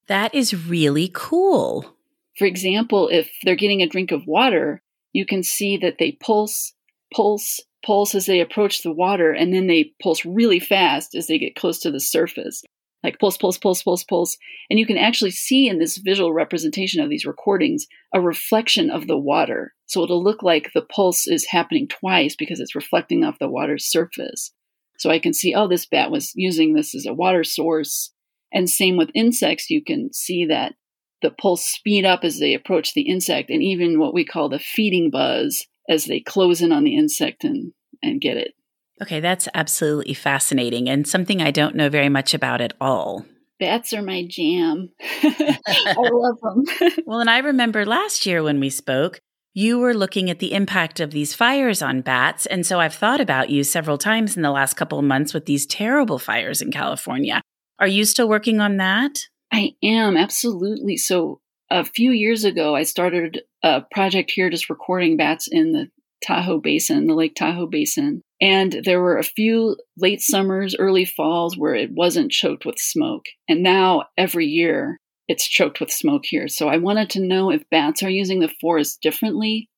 That 0.08 0.34
is 0.34 0.66
really 0.66 1.10
cool. 1.12 1.96
For 2.36 2.46
example, 2.46 3.08
if 3.08 3.30
they're 3.44 3.54
getting 3.54 3.82
a 3.82 3.88
drink 3.88 4.12
of 4.12 4.26
water, 4.26 4.82
you 5.12 5.26
can 5.26 5.42
see 5.42 5.76
that 5.78 5.96
they 5.98 6.12
pulse, 6.12 6.72
pulse, 7.14 7.60
pulse 7.84 8.14
as 8.14 8.26
they 8.26 8.40
approach 8.40 8.82
the 8.82 8.92
water, 8.92 9.32
and 9.32 9.52
then 9.52 9.66
they 9.66 9.92
pulse 10.02 10.24
really 10.24 10.60
fast 10.60 11.14
as 11.14 11.26
they 11.26 11.38
get 11.38 11.54
close 11.54 11.80
to 11.80 11.90
the 11.90 12.00
surface 12.00 12.62
like 13.02 13.18
pulse, 13.18 13.36
pulse, 13.36 13.58
pulse, 13.58 13.82
pulse, 13.82 14.04
pulse. 14.04 14.36
And 14.68 14.78
you 14.78 14.86
can 14.86 14.98
actually 14.98 15.30
see 15.30 15.68
in 15.68 15.78
this 15.78 15.96
visual 15.96 16.32
representation 16.32 17.02
of 17.02 17.08
these 17.08 17.24
recordings 17.24 17.86
a 18.14 18.20
reflection 18.20 18.90
of 18.90 19.06
the 19.06 19.18
water. 19.18 19.74
So 19.86 20.02
it'll 20.02 20.22
look 20.22 20.42
like 20.42 20.70
the 20.74 20.82
pulse 20.82 21.26
is 21.26 21.46
happening 21.46 21.88
twice 21.88 22.36
because 22.36 22.60
it's 22.60 22.74
reflecting 22.74 23.24
off 23.24 23.38
the 23.38 23.48
water's 23.48 23.86
surface. 23.86 24.52
So 24.98 25.10
I 25.10 25.18
can 25.18 25.32
see, 25.32 25.54
oh, 25.54 25.66
this 25.66 25.86
bat 25.86 26.10
was 26.10 26.32
using 26.34 26.74
this 26.74 26.94
as 26.94 27.06
a 27.06 27.14
water 27.14 27.42
source. 27.42 28.12
And 28.52 28.68
same 28.68 28.96
with 28.96 29.10
insects, 29.14 29.70
you 29.70 29.82
can 29.82 30.12
see 30.12 30.44
that 30.46 30.74
the 31.22 31.30
pulse 31.30 31.64
speed 31.64 32.04
up 32.04 32.24
as 32.24 32.38
they 32.38 32.54
approach 32.54 32.94
the 32.94 33.02
insect, 33.08 33.50
and 33.50 33.62
even 33.62 33.98
what 33.98 34.14
we 34.14 34.24
call 34.24 34.48
the 34.48 34.58
feeding 34.58 35.10
buzz 35.10 35.66
as 35.88 36.04
they 36.06 36.20
close 36.20 36.62
in 36.62 36.72
on 36.72 36.84
the 36.84 36.96
insect 36.96 37.44
and, 37.44 37.72
and 38.02 38.20
get 38.20 38.36
it. 38.36 38.54
Okay, 39.02 39.20
that's 39.20 39.48
absolutely 39.54 40.14
fascinating 40.14 40.88
and 40.88 41.06
something 41.06 41.40
I 41.40 41.50
don't 41.50 41.74
know 41.74 41.88
very 41.88 42.08
much 42.08 42.34
about 42.34 42.60
at 42.60 42.74
all. 42.80 43.24
Bats 43.58 43.92
are 43.92 44.02
my 44.02 44.26
jam. 44.26 44.90
I 45.00 45.94
love 45.96 46.40
them. 46.40 46.64
well, 47.06 47.20
and 47.20 47.30
I 47.30 47.38
remember 47.38 47.84
last 47.84 48.24
year 48.26 48.42
when 48.42 48.60
we 48.60 48.70
spoke, 48.70 49.20
you 49.52 49.78
were 49.78 49.94
looking 49.94 50.30
at 50.30 50.38
the 50.38 50.52
impact 50.52 51.00
of 51.00 51.10
these 51.10 51.34
fires 51.34 51.82
on 51.82 52.02
bats. 52.02 52.46
And 52.46 52.64
so 52.64 52.78
I've 52.80 52.94
thought 52.94 53.20
about 53.20 53.50
you 53.50 53.64
several 53.64 53.98
times 53.98 54.36
in 54.36 54.42
the 54.42 54.50
last 54.50 54.74
couple 54.74 54.98
of 54.98 55.04
months 55.04 55.34
with 55.34 55.46
these 55.46 55.66
terrible 55.66 56.18
fires 56.18 56.62
in 56.62 56.70
California. 56.70 57.42
Are 57.78 57.86
you 57.86 58.04
still 58.04 58.28
working 58.28 58.60
on 58.60 58.76
that? 58.76 59.18
I 59.52 59.72
am, 59.82 60.16
absolutely. 60.16 60.96
So 60.96 61.40
a 61.70 61.84
few 61.84 62.12
years 62.12 62.44
ago, 62.44 62.76
I 62.76 62.84
started 62.84 63.42
a 63.62 63.82
project 63.90 64.30
here 64.30 64.50
just 64.50 64.70
recording 64.70 65.16
bats 65.16 65.48
in 65.50 65.72
the 65.72 65.88
Tahoe 66.24 66.60
Basin, 66.60 67.06
the 67.06 67.14
Lake 67.14 67.34
Tahoe 67.34 67.66
Basin. 67.66 68.22
And 68.40 68.80
there 68.84 69.00
were 69.00 69.18
a 69.18 69.22
few 69.22 69.76
late 69.98 70.22
summers, 70.22 70.74
early 70.78 71.04
falls 71.04 71.58
where 71.58 71.74
it 71.74 71.90
wasn't 71.92 72.32
choked 72.32 72.64
with 72.64 72.78
smoke. 72.78 73.26
And 73.48 73.62
now 73.62 74.04
every 74.16 74.46
year 74.46 74.98
it's 75.28 75.46
choked 75.46 75.78
with 75.78 75.90
smoke 75.90 76.22
here. 76.24 76.48
So 76.48 76.68
I 76.68 76.78
wanted 76.78 77.10
to 77.10 77.26
know 77.26 77.50
if 77.50 77.68
bats 77.70 78.02
are 78.02 78.10
using 78.10 78.40
the 78.40 78.52
forest 78.60 79.00
differently 79.02 79.68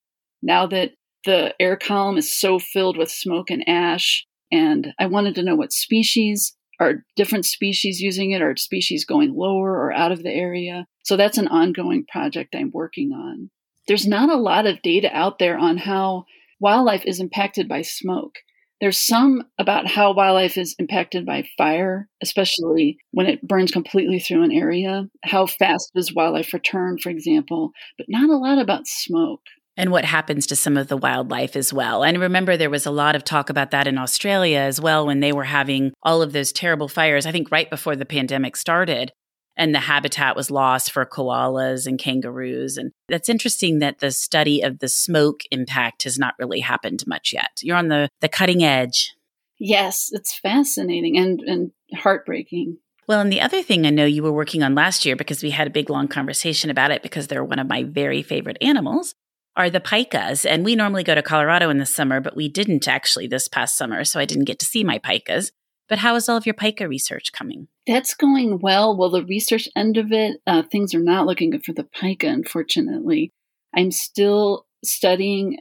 now 0.41 0.65
that 0.67 0.91
the 1.25 1.53
air 1.59 1.77
column 1.77 2.17
is 2.17 2.33
so 2.33 2.59
filled 2.59 2.97
with 2.97 3.11
smoke 3.11 3.49
and 3.49 3.67
ash. 3.67 4.25
And 4.51 4.93
I 4.99 5.07
wanted 5.07 5.35
to 5.35 5.43
know 5.43 5.55
what 5.55 5.73
species 5.73 6.55
are 6.79 7.05
different 7.15 7.45
species 7.45 8.01
using 8.01 8.31
it? 8.31 8.41
Are 8.41 8.55
species 8.55 9.05
going 9.05 9.33
lower 9.35 9.71
or 9.71 9.93
out 9.93 10.11
of 10.11 10.23
the 10.23 10.31
area? 10.31 10.85
So 11.03 11.17
that's 11.17 11.37
an 11.37 11.47
ongoing 11.47 12.05
project 12.11 12.55
I'm 12.55 12.71
working 12.73 13.11
on. 13.11 13.49
There's 13.87 14.07
not 14.07 14.29
a 14.29 14.37
lot 14.37 14.65
of 14.65 14.81
data 14.81 15.09
out 15.13 15.39
there 15.39 15.57
on 15.57 15.77
how 15.77 16.25
wildlife 16.59 17.03
is 17.05 17.19
impacted 17.19 17.67
by 17.67 17.81
smoke. 17.81 18.35
There's 18.83 18.99
some 18.99 19.43
about 19.57 19.87
how 19.87 20.11
wildlife 20.11 20.57
is 20.57 20.75
impacted 20.77 21.25
by 21.25 21.45
fire, 21.57 22.09
especially 22.21 22.97
when 23.11 23.27
it 23.27 23.41
burns 23.41 23.71
completely 23.71 24.19
through 24.19 24.43
an 24.43 24.51
area. 24.51 25.07
How 25.23 25.45
fast 25.45 25.91
does 25.95 26.13
wildlife 26.13 26.51
return, 26.51 26.97
for 27.01 27.09
example, 27.09 27.71
but 27.97 28.07
not 28.09 28.29
a 28.29 28.35
lot 28.35 28.59
about 28.59 28.85
smoke. 28.85 29.39
And 29.77 29.89
what 29.89 30.03
happens 30.03 30.45
to 30.47 30.57
some 30.57 30.75
of 30.75 30.89
the 30.89 30.97
wildlife 30.97 31.55
as 31.55 31.71
well. 31.71 32.03
And 32.03 32.19
remember, 32.19 32.57
there 32.57 32.69
was 32.69 32.85
a 32.85 32.91
lot 32.91 33.15
of 33.15 33.23
talk 33.23 33.49
about 33.49 33.71
that 33.71 33.87
in 33.87 33.97
Australia 33.97 34.59
as 34.59 34.81
well 34.81 35.05
when 35.05 35.21
they 35.21 35.31
were 35.31 35.45
having 35.45 35.93
all 36.03 36.21
of 36.21 36.33
those 36.33 36.51
terrible 36.51 36.89
fires, 36.89 37.25
I 37.25 37.31
think 37.31 37.51
right 37.51 37.69
before 37.69 37.95
the 37.95 38.03
pandemic 38.03 38.57
started 38.57 39.13
and 39.55 39.73
the 39.73 39.79
habitat 39.79 40.35
was 40.35 40.51
lost 40.51 40.91
for 40.91 41.05
koalas 41.05 41.85
and 41.85 41.99
kangaroos. 41.99 42.77
And 42.77 42.91
that's 43.07 43.29
interesting 43.29 43.79
that 43.79 43.99
the 43.99 44.11
study 44.11 44.61
of 44.61 44.79
the 44.79 44.89
smoke 44.89 45.41
impact 45.51 46.03
has 46.03 46.17
not 46.17 46.35
really 46.39 46.59
happened 46.59 47.03
much 47.05 47.33
yet. 47.33 47.51
You're 47.61 47.77
on 47.77 47.89
the, 47.89 48.09
the 48.21 48.29
cutting 48.29 48.63
edge. 48.63 49.13
Yes, 49.59 50.09
it's 50.11 50.37
fascinating 50.37 51.17
and, 51.17 51.39
and 51.41 51.71
heartbreaking. 51.93 52.77
Well, 53.07 53.19
and 53.19 53.31
the 53.31 53.41
other 53.41 53.61
thing 53.61 53.85
I 53.85 53.89
know 53.89 54.05
you 54.05 54.23
were 54.23 54.31
working 54.31 54.63
on 54.63 54.75
last 54.75 55.05
year 55.05 55.15
because 55.15 55.43
we 55.43 55.51
had 55.51 55.67
a 55.67 55.71
big 55.71 55.89
long 55.89 56.07
conversation 56.07 56.69
about 56.69 56.91
it 56.91 57.03
because 57.03 57.27
they're 57.27 57.43
one 57.43 57.59
of 57.59 57.67
my 57.67 57.83
very 57.83 58.23
favorite 58.23 58.57
animals 58.61 59.13
are 59.55 59.69
the 59.69 59.79
pikas. 59.79 60.49
And 60.49 60.65
we 60.65 60.75
normally 60.75 61.03
go 61.03 61.13
to 61.13 61.21
Colorado 61.21 61.69
in 61.69 61.77
the 61.77 61.85
summer, 61.85 62.19
but 62.21 62.35
we 62.35 62.49
didn't 62.49 62.87
actually 62.87 63.27
this 63.27 63.47
past 63.47 63.77
summer. 63.77 64.03
So 64.03 64.19
I 64.19 64.25
didn't 64.25 64.45
get 64.45 64.59
to 64.59 64.65
see 64.65 64.83
my 64.83 64.99
pikas. 64.99 65.51
But 65.89 65.99
how 65.99 66.15
is 66.15 66.29
all 66.29 66.37
of 66.37 66.45
your 66.45 66.55
pika 66.55 66.87
research 66.87 67.31
coming? 67.33 67.67
That's 67.85 68.13
going 68.13 68.59
well. 68.59 68.97
Well, 68.97 69.09
the 69.09 69.25
research 69.25 69.67
end 69.75 69.97
of 69.97 70.11
it, 70.11 70.37
uh, 70.47 70.63
things 70.71 70.93
are 70.93 70.99
not 70.99 71.25
looking 71.25 71.49
good 71.49 71.65
for 71.65 71.73
the 71.73 71.83
pika, 71.83 72.27
unfortunately. 72.27 73.31
I'm 73.75 73.91
still 73.91 74.65
studying 74.83 75.59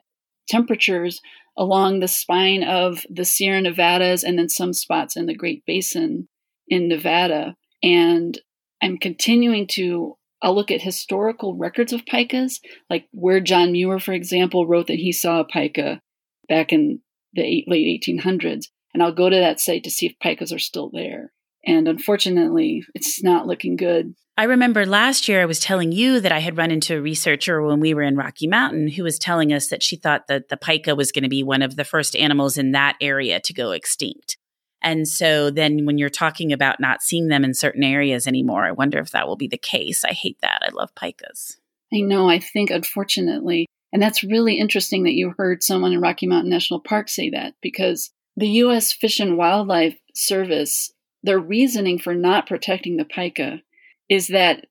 temperatures 0.49 1.21
along 1.57 2.01
the 2.01 2.09
spine 2.09 2.63
of 2.63 3.05
the 3.11 3.25
Sierra 3.25 3.61
Nevadas 3.61 4.25
and 4.25 4.39
then 4.39 4.49
some 4.49 4.73
spots 4.73 5.17
in 5.17 5.27
the 5.27 5.35
Great 5.35 5.65
Basin 5.67 6.29
in 6.69 6.89
Nevada. 6.89 7.57
And 7.83 8.39
I'm 8.83 8.99
continuing 8.99 9.67
to 9.73 10.17
I'll 10.43 10.57
look 10.57 10.73
at 10.73 10.83
historical 10.83 11.57
records 11.57 11.93
of 11.93 12.05
pikas, 12.05 12.59
like 12.91 13.07
where 13.13 13.41
John 13.41 13.71
Muir, 13.71 14.01
for 14.01 14.13
example, 14.13 14.67
wrote 14.67 14.89
that 14.89 14.99
he 14.99 15.13
saw 15.13 15.41
a 15.41 15.47
pika 15.47 16.01
back 16.49 16.73
in 16.73 17.01
the 17.33 17.65
late 17.69 18.03
1800s. 18.05 18.65
And 18.95 19.03
I'll 19.03 19.13
go 19.13 19.29
to 19.31 19.37
that 19.37 19.61
site 19.61 19.85
to 19.85 19.91
see 19.91 20.07
if 20.07 20.19
pikas 20.23 20.55
are 20.55 20.59
still 20.59 20.91
there. 20.91 21.33
And 21.65 21.89
unfortunately, 21.89 22.85
it's 22.95 23.23
not 23.23 23.47
looking 23.47 23.77
good. 23.77 24.15
I 24.37 24.45
remember 24.45 24.87
last 24.87 25.29
year 25.29 25.43
I 25.43 25.47
was 25.47 25.61
telling 25.61 25.93
you 25.93 26.19
that 26.21 26.33
I 26.33 26.39
had 26.39 26.57
run 26.57 26.71
into 26.71 26.97
a 26.97 27.03
researcher 27.03 27.63
when 27.63 27.81
we 27.81 27.93
were 27.95 28.03
in 28.03 28.17
Rocky 28.17 28.47
Mountain 28.47 28.89
who 28.89 29.05
was 29.05 29.19
telling 29.19 29.53
us 29.53 29.69
that 29.69 29.83
she 29.83 29.97
thought 29.97 30.27
that 30.29 30.49
the 30.49 30.57
pika 30.57 30.97
was 30.97 31.13
going 31.13 31.23
to 31.23 31.29
be 31.29 31.43
one 31.43 31.63
of 31.63 31.77
the 31.77 31.85
first 31.85 32.17
animals 32.17 32.57
in 32.57 32.73
that 32.73 32.97
area 33.01 33.41
to 33.41 33.53
go 33.53 33.73
extinct. 33.73 34.39
And 34.83 35.07
so 35.07 35.51
then 35.51 35.85
when 35.85 35.99
you're 35.99 36.09
talking 36.09 36.53
about 36.53 36.81
not 36.81 37.03
seeing 37.03 37.29
them 37.29 37.45
in 37.45 37.55
certain 37.55 37.85
areas 37.85 38.27
anymore, 38.27 38.65
I 38.65 38.73
wonder 38.73 38.99
if 38.99 39.11
that 39.11 39.29
will 39.29 39.37
be 39.37 39.49
the 39.49 39.59
case. 39.59 40.05
I 40.05 40.13
hate 40.13 40.39
that. 40.43 40.63
I 40.67 40.71
love 40.73 40.95
pikas. 40.95 41.57
I 41.95 42.01
know. 42.01 42.29
I 42.29 42.39
think, 42.39 42.71
unfortunately, 42.71 43.67
and 43.93 44.03
that's 44.03 44.25
really 44.25 44.59
interesting 44.59 45.05
that 45.05 45.13
you 45.13 45.35
heard 45.37 45.63
someone 45.63 45.93
in 45.93 46.01
Rocky 46.01 46.27
Mountain 46.27 46.51
National 46.51 46.81
Park 46.81 47.11
say 47.11 47.31
that 47.31 47.55
because 47.61 48.11
the 48.37 48.49
U.S. 48.49 48.93
Fish 48.93 49.21
and 49.21 49.37
Wildlife 49.37 49.97
Service, 50.15 50.93
their 51.23 51.39
reasoning 51.39 51.99
for 51.99 52.15
not 52.15 52.47
protecting 52.47 52.97
the 52.97 53.05
pika 53.05 53.61
is 54.09 54.29
that 54.29 54.67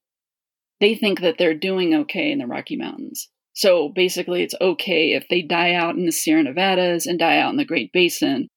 they 0.80 0.96
think 0.96 1.22
that 1.22 1.38
they're 1.38 1.54
doing 1.54 1.94
okay 1.94 2.32
in 2.32 2.40
the 2.40 2.48
Rocky 2.48 2.76
Mountains. 2.76 3.30
So 3.54 3.90
basically, 3.90 4.44
it's 4.44 4.56
okay 4.60 5.12
if 5.14 5.28
they 5.30 5.42
die 5.42 5.74
out 5.74 5.96
in 5.96 6.06
the 6.06 6.12
Sierra 6.12 6.44
Nevadas 6.44 7.06
and 7.06 7.20
die 7.20 7.38
out 7.38 7.52
in 7.52 7.58
the 7.58 7.66
Great 7.66 7.92
Basin 7.92 8.48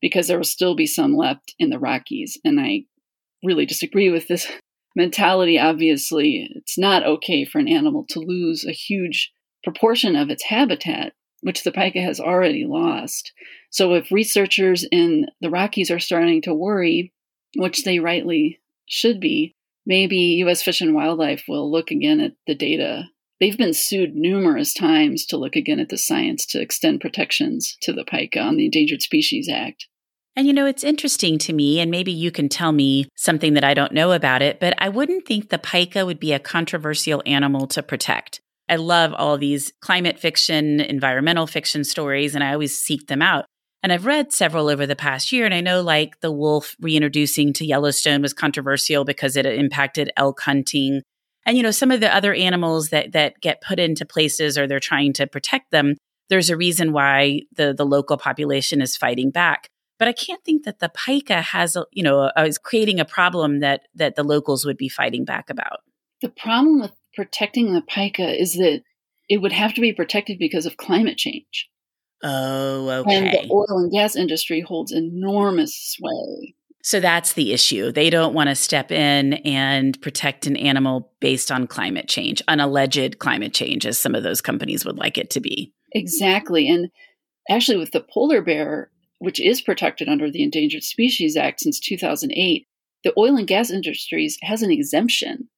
because 0.00 0.28
there 0.28 0.38
will 0.38 0.44
still 0.44 0.74
be 0.74 0.86
some 0.86 1.14
left 1.14 1.54
in 1.58 1.70
the 1.70 1.78
Rockies. 1.78 2.38
And 2.44 2.58
I 2.58 2.84
really 3.44 3.66
disagree 3.66 4.10
with 4.10 4.28
this 4.28 4.50
mentality. 4.96 5.58
Obviously, 5.58 6.48
it's 6.56 6.78
not 6.78 7.04
okay 7.04 7.44
for 7.44 7.58
an 7.58 7.68
animal 7.68 8.06
to 8.10 8.20
lose 8.20 8.64
a 8.64 8.72
huge 8.72 9.30
proportion 9.62 10.16
of 10.16 10.30
its 10.30 10.44
habitat, 10.44 11.12
which 11.42 11.64
the 11.64 11.72
pika 11.72 12.02
has 12.02 12.20
already 12.20 12.64
lost. 12.66 13.32
So, 13.70 13.94
if 13.94 14.10
researchers 14.10 14.84
in 14.90 15.26
the 15.40 15.50
Rockies 15.50 15.90
are 15.90 15.98
starting 15.98 16.42
to 16.42 16.54
worry, 16.54 17.12
which 17.56 17.84
they 17.84 17.98
rightly 17.98 18.60
should 18.86 19.20
be, 19.20 19.54
maybe 19.86 20.16
U.S. 20.16 20.62
Fish 20.62 20.80
and 20.80 20.94
Wildlife 20.94 21.44
will 21.48 21.70
look 21.70 21.90
again 21.90 22.20
at 22.20 22.32
the 22.46 22.54
data. 22.54 23.04
They've 23.40 23.56
been 23.56 23.72
sued 23.72 24.14
numerous 24.14 24.74
times 24.74 25.24
to 25.26 25.38
look 25.38 25.56
again 25.56 25.80
at 25.80 25.88
the 25.88 25.96
science 25.96 26.44
to 26.46 26.60
extend 26.60 27.00
protections 27.00 27.76
to 27.82 27.92
the 27.92 28.04
pika 28.04 28.36
on 28.36 28.56
the 28.56 28.66
Endangered 28.66 29.00
Species 29.00 29.48
Act. 29.48 29.86
And 30.36 30.46
you 30.46 30.52
know, 30.52 30.66
it's 30.66 30.84
interesting 30.84 31.38
to 31.38 31.52
me, 31.52 31.80
and 31.80 31.90
maybe 31.90 32.12
you 32.12 32.30
can 32.30 32.48
tell 32.48 32.72
me 32.72 33.08
something 33.16 33.54
that 33.54 33.64
I 33.64 33.74
don't 33.74 33.92
know 33.92 34.12
about 34.12 34.42
it, 34.42 34.60
but 34.60 34.74
I 34.78 34.88
wouldn't 34.88 35.26
think 35.26 35.48
the 35.48 35.58
pika 35.58 36.06
would 36.06 36.20
be 36.20 36.32
a 36.32 36.38
controversial 36.38 37.22
animal 37.26 37.66
to 37.68 37.82
protect. 37.82 38.40
I 38.70 38.76
love 38.76 39.12
all 39.12 39.36
these 39.36 39.72
climate 39.80 40.18
fiction, 40.18 40.80
environmental 40.80 41.46
fiction 41.48 41.82
stories, 41.82 42.34
and 42.34 42.44
I 42.44 42.52
always 42.52 42.78
seek 42.78 43.08
them 43.08 43.20
out. 43.20 43.44
And 43.82 43.92
I've 43.92 44.06
read 44.06 44.32
several 44.32 44.68
over 44.68 44.86
the 44.86 44.96
past 44.96 45.32
year, 45.32 45.44
and 45.44 45.54
I 45.54 45.60
know 45.60 45.80
like 45.80 46.20
the 46.20 46.30
wolf 46.30 46.76
reintroducing 46.80 47.52
to 47.54 47.66
Yellowstone 47.66 48.22
was 48.22 48.32
controversial 48.32 49.04
because 49.04 49.36
it 49.36 49.46
impacted 49.46 50.12
elk 50.16 50.40
hunting. 50.40 51.02
And 51.46 51.56
you 51.56 51.62
know, 51.62 51.70
some 51.70 51.90
of 51.90 52.00
the 52.00 52.14
other 52.14 52.32
animals 52.32 52.90
that 52.90 53.12
that 53.12 53.40
get 53.40 53.62
put 53.62 53.80
into 53.80 54.04
places 54.04 54.56
or 54.56 54.66
they're 54.66 54.80
trying 54.80 55.14
to 55.14 55.26
protect 55.26 55.70
them, 55.70 55.96
there's 56.28 56.50
a 56.50 56.56
reason 56.56 56.92
why 56.92 57.40
the 57.56 57.74
the 57.76 57.86
local 57.86 58.18
population 58.18 58.80
is 58.80 58.96
fighting 58.96 59.30
back. 59.30 59.66
But 59.98 60.08
I 60.08 60.12
can't 60.12 60.44
think 60.44 60.64
that 60.64 60.78
the 60.78 60.90
pika 60.90 61.42
has, 61.42 61.76
you 61.92 62.02
know, 62.02 62.30
is 62.38 62.58
creating 62.58 63.00
a 63.00 63.04
problem 63.04 63.60
that 63.60 63.82
that 63.94 64.14
the 64.14 64.22
locals 64.22 64.64
would 64.64 64.76
be 64.76 64.88
fighting 64.88 65.24
back 65.24 65.50
about. 65.50 65.80
The 66.20 66.28
problem 66.28 66.80
with 66.80 66.92
protecting 67.14 67.72
the 67.72 67.82
pika 67.82 68.38
is 68.38 68.54
that 68.54 68.82
it 69.28 69.38
would 69.38 69.52
have 69.52 69.74
to 69.74 69.80
be 69.80 69.92
protected 69.92 70.38
because 70.38 70.66
of 70.66 70.76
climate 70.76 71.16
change. 71.16 71.68
Oh, 72.22 72.88
okay. 72.90 73.16
And 73.16 73.26
the 73.32 73.52
oil 73.52 73.78
and 73.78 73.90
gas 73.90 74.16
industry 74.16 74.60
holds 74.60 74.92
enormous 74.92 75.74
sway. 75.74 76.54
So 76.82 76.98
that's 76.98 77.34
the 77.34 77.52
issue. 77.52 77.92
They 77.92 78.08
don't 78.08 78.34
want 78.34 78.48
to 78.48 78.54
step 78.54 78.90
in 78.90 79.34
and 79.34 80.00
protect 80.00 80.46
an 80.46 80.56
animal 80.56 81.12
based 81.20 81.52
on 81.52 81.66
climate 81.66 82.08
change, 82.08 82.42
an 82.48 82.58
alleged 82.58 83.18
climate 83.18 83.52
change, 83.52 83.84
as 83.86 83.98
some 83.98 84.14
of 84.14 84.22
those 84.22 84.40
companies 84.40 84.84
would 84.84 84.96
like 84.96 85.18
it 85.18 85.30
to 85.30 85.40
be. 85.40 85.72
Exactly. 85.92 86.68
And 86.68 86.88
actually, 87.50 87.76
with 87.76 87.90
the 87.92 88.00
polar 88.12 88.40
bear, 88.40 88.90
which 89.18 89.40
is 89.40 89.60
protected 89.60 90.08
under 90.08 90.30
the 90.30 90.42
Endangered 90.42 90.82
Species 90.82 91.36
Act 91.36 91.60
since 91.60 91.78
2008, 91.80 92.66
the 93.04 93.12
oil 93.16 93.36
and 93.36 93.46
gas 93.46 93.70
industries 93.70 94.38
has 94.42 94.62
an 94.62 94.70
exemption. 94.70 95.48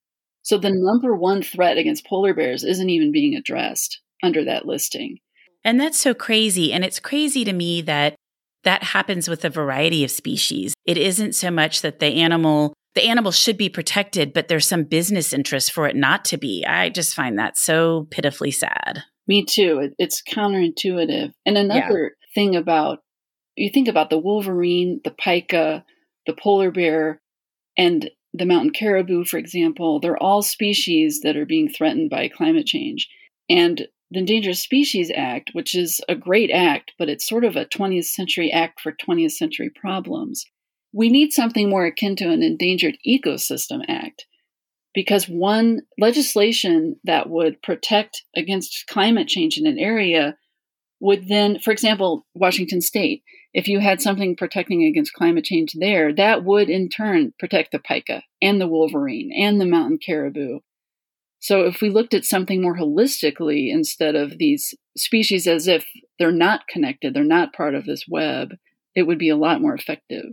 So 0.43 0.59
the 0.59 0.73
number 0.73 1.15
one 1.15 1.43
threat 1.43 1.79
against 1.79 2.07
polar 2.07 2.35
bears 2.35 2.65
isn't 2.65 2.91
even 2.91 3.13
being 3.13 3.35
addressed 3.35 4.01
under 4.23 4.45
that 4.45 4.67
listing. 4.67 5.19
And 5.65 5.81
that's 5.81 5.99
so 5.99 6.15
crazy. 6.15 6.73
And 6.73 6.85
it's 6.85 7.01
crazy 7.01 7.45
to 7.45 7.53
me 7.53 7.81
that 7.83 8.17
that 8.65 8.83
happens 8.83 9.29
with 9.29 9.45
a 9.45 9.51
variety 9.51 10.05
of 10.05 10.11
species. 10.11 10.75
It 10.85 10.99
isn't 10.99 11.35
so 11.35 11.51
much 11.51 11.83
that 11.83 11.99
the 12.01 12.07
animal 12.07 12.75
the 12.95 13.09
animal 13.09 13.33
should 13.33 13.57
be 13.57 13.71
protected, 13.71 14.35
but 14.35 14.49
there's 14.49 14.69
some 14.69 14.85
business 14.85 15.33
interest 15.33 15.73
for 15.73 15.87
it 15.87 15.97
not 15.97 16.27
to 16.27 16.37
be. 16.37 16.63
I 16.67 16.91
just 16.91 17.15
find 17.15 17.39
that 17.39 17.57
so 17.57 18.07
pitifully 18.11 18.51
sad. 18.51 19.03
Me 19.27 19.47
too. 19.47 19.91
It's 19.99 20.23
counterintuitive. 20.23 21.33
And 21.47 21.57
another 21.57 22.03
yeah. 22.03 22.35
thing 22.35 22.55
about 22.55 22.99
you 23.57 23.71
think 23.71 23.89
about 23.89 24.11
the 24.11 24.19
wolverine, 24.19 25.01
the 25.05 25.11
pika, 25.11 25.85
the 26.27 26.35
polar 26.35 26.71
bear, 26.71 27.21
and 27.77 28.11
the 28.35 28.47
mountain 28.47 28.71
caribou, 28.71 29.25
for 29.25 29.39
example, 29.39 30.01
they're 30.01 30.23
all 30.23 30.43
species 30.43 31.21
that 31.23 31.37
are 31.37 31.47
being 31.47 31.69
threatened 31.69 32.11
by 32.11 32.29
climate 32.29 32.67
change. 32.67 33.09
And 33.49 33.87
the 34.11 34.21
Endangered 34.21 34.57
Species 34.57 35.11
Act, 35.15 35.51
which 35.53 35.75
is 35.75 36.01
a 36.09 36.15
great 36.15 36.51
act, 36.51 36.93
but 36.99 37.09
it's 37.09 37.29
sort 37.29 37.45
of 37.45 37.57
a 37.57 37.65
20th 37.65 38.07
century 38.07 38.51
act 38.51 38.81
for 38.81 38.93
20th 38.93 39.33
century 39.33 39.71
problems. 39.71 40.45
We 40.93 41.09
need 41.09 41.33
something 41.33 41.71
more 41.71 41.87
akin 41.87 42.17
to 42.17 42.31
an 42.31 42.43
Endangered 42.43 42.99
Ecosystem 43.07 43.81
Act 43.89 44.27
because 44.95 45.27
one 45.27 45.81
legislation 45.99 46.97
that 47.05 47.31
would 47.31 47.63
protect 47.63 48.25
against 48.37 48.85
climate 48.89 49.29
change 49.29 49.57
in 49.57 49.67
an 49.67 49.79
area 49.79 50.37
would 51.01 51.29
then, 51.29 51.59
for 51.59 51.73
example, 51.73 52.27
Washington 52.35 52.81
State, 52.81 53.23
if 53.55 53.69
you 53.69 53.81
had 53.81 54.01
something 54.01 54.37
protecting 54.37 54.85
against 54.85 55.13
climate 55.13 55.45
change 55.45 55.75
there, 55.75 56.13
that 56.15 56.45
would 56.45 56.71
in 56.71 56.89
turn 56.89 57.35
protect 57.39 57.73
the 57.73 57.79
pika 57.79 58.23
and 58.41 58.61
the 58.61 58.69
wolverine 58.69 59.31
and 59.37 59.61
the 59.61 59.67
mountain 59.67 59.99
caribou 59.99 60.61
so 61.43 61.63
if 61.63 61.81
we 61.81 61.91
looked 61.91 62.15
at 62.15 62.25
something 62.25 62.63
more 62.63 62.77
holistically 62.77 63.69
instead 63.69 64.15
of 64.15 64.39
these 64.39 64.75
species 64.97 65.49
as 65.49 65.67
if 65.67 65.85
they're 66.17 66.31
not 66.31 66.69
connected, 66.69 67.13
they're 67.15 67.25
not 67.25 67.53
part 67.53 67.75
of 67.75 67.85
this 67.85 68.05
web, 68.09 68.55
it 68.95 69.03
would 69.03 69.19
be 69.19 69.29
a 69.29 69.37
lot 69.37 69.61
more 69.61 69.75
effective. 69.75 70.31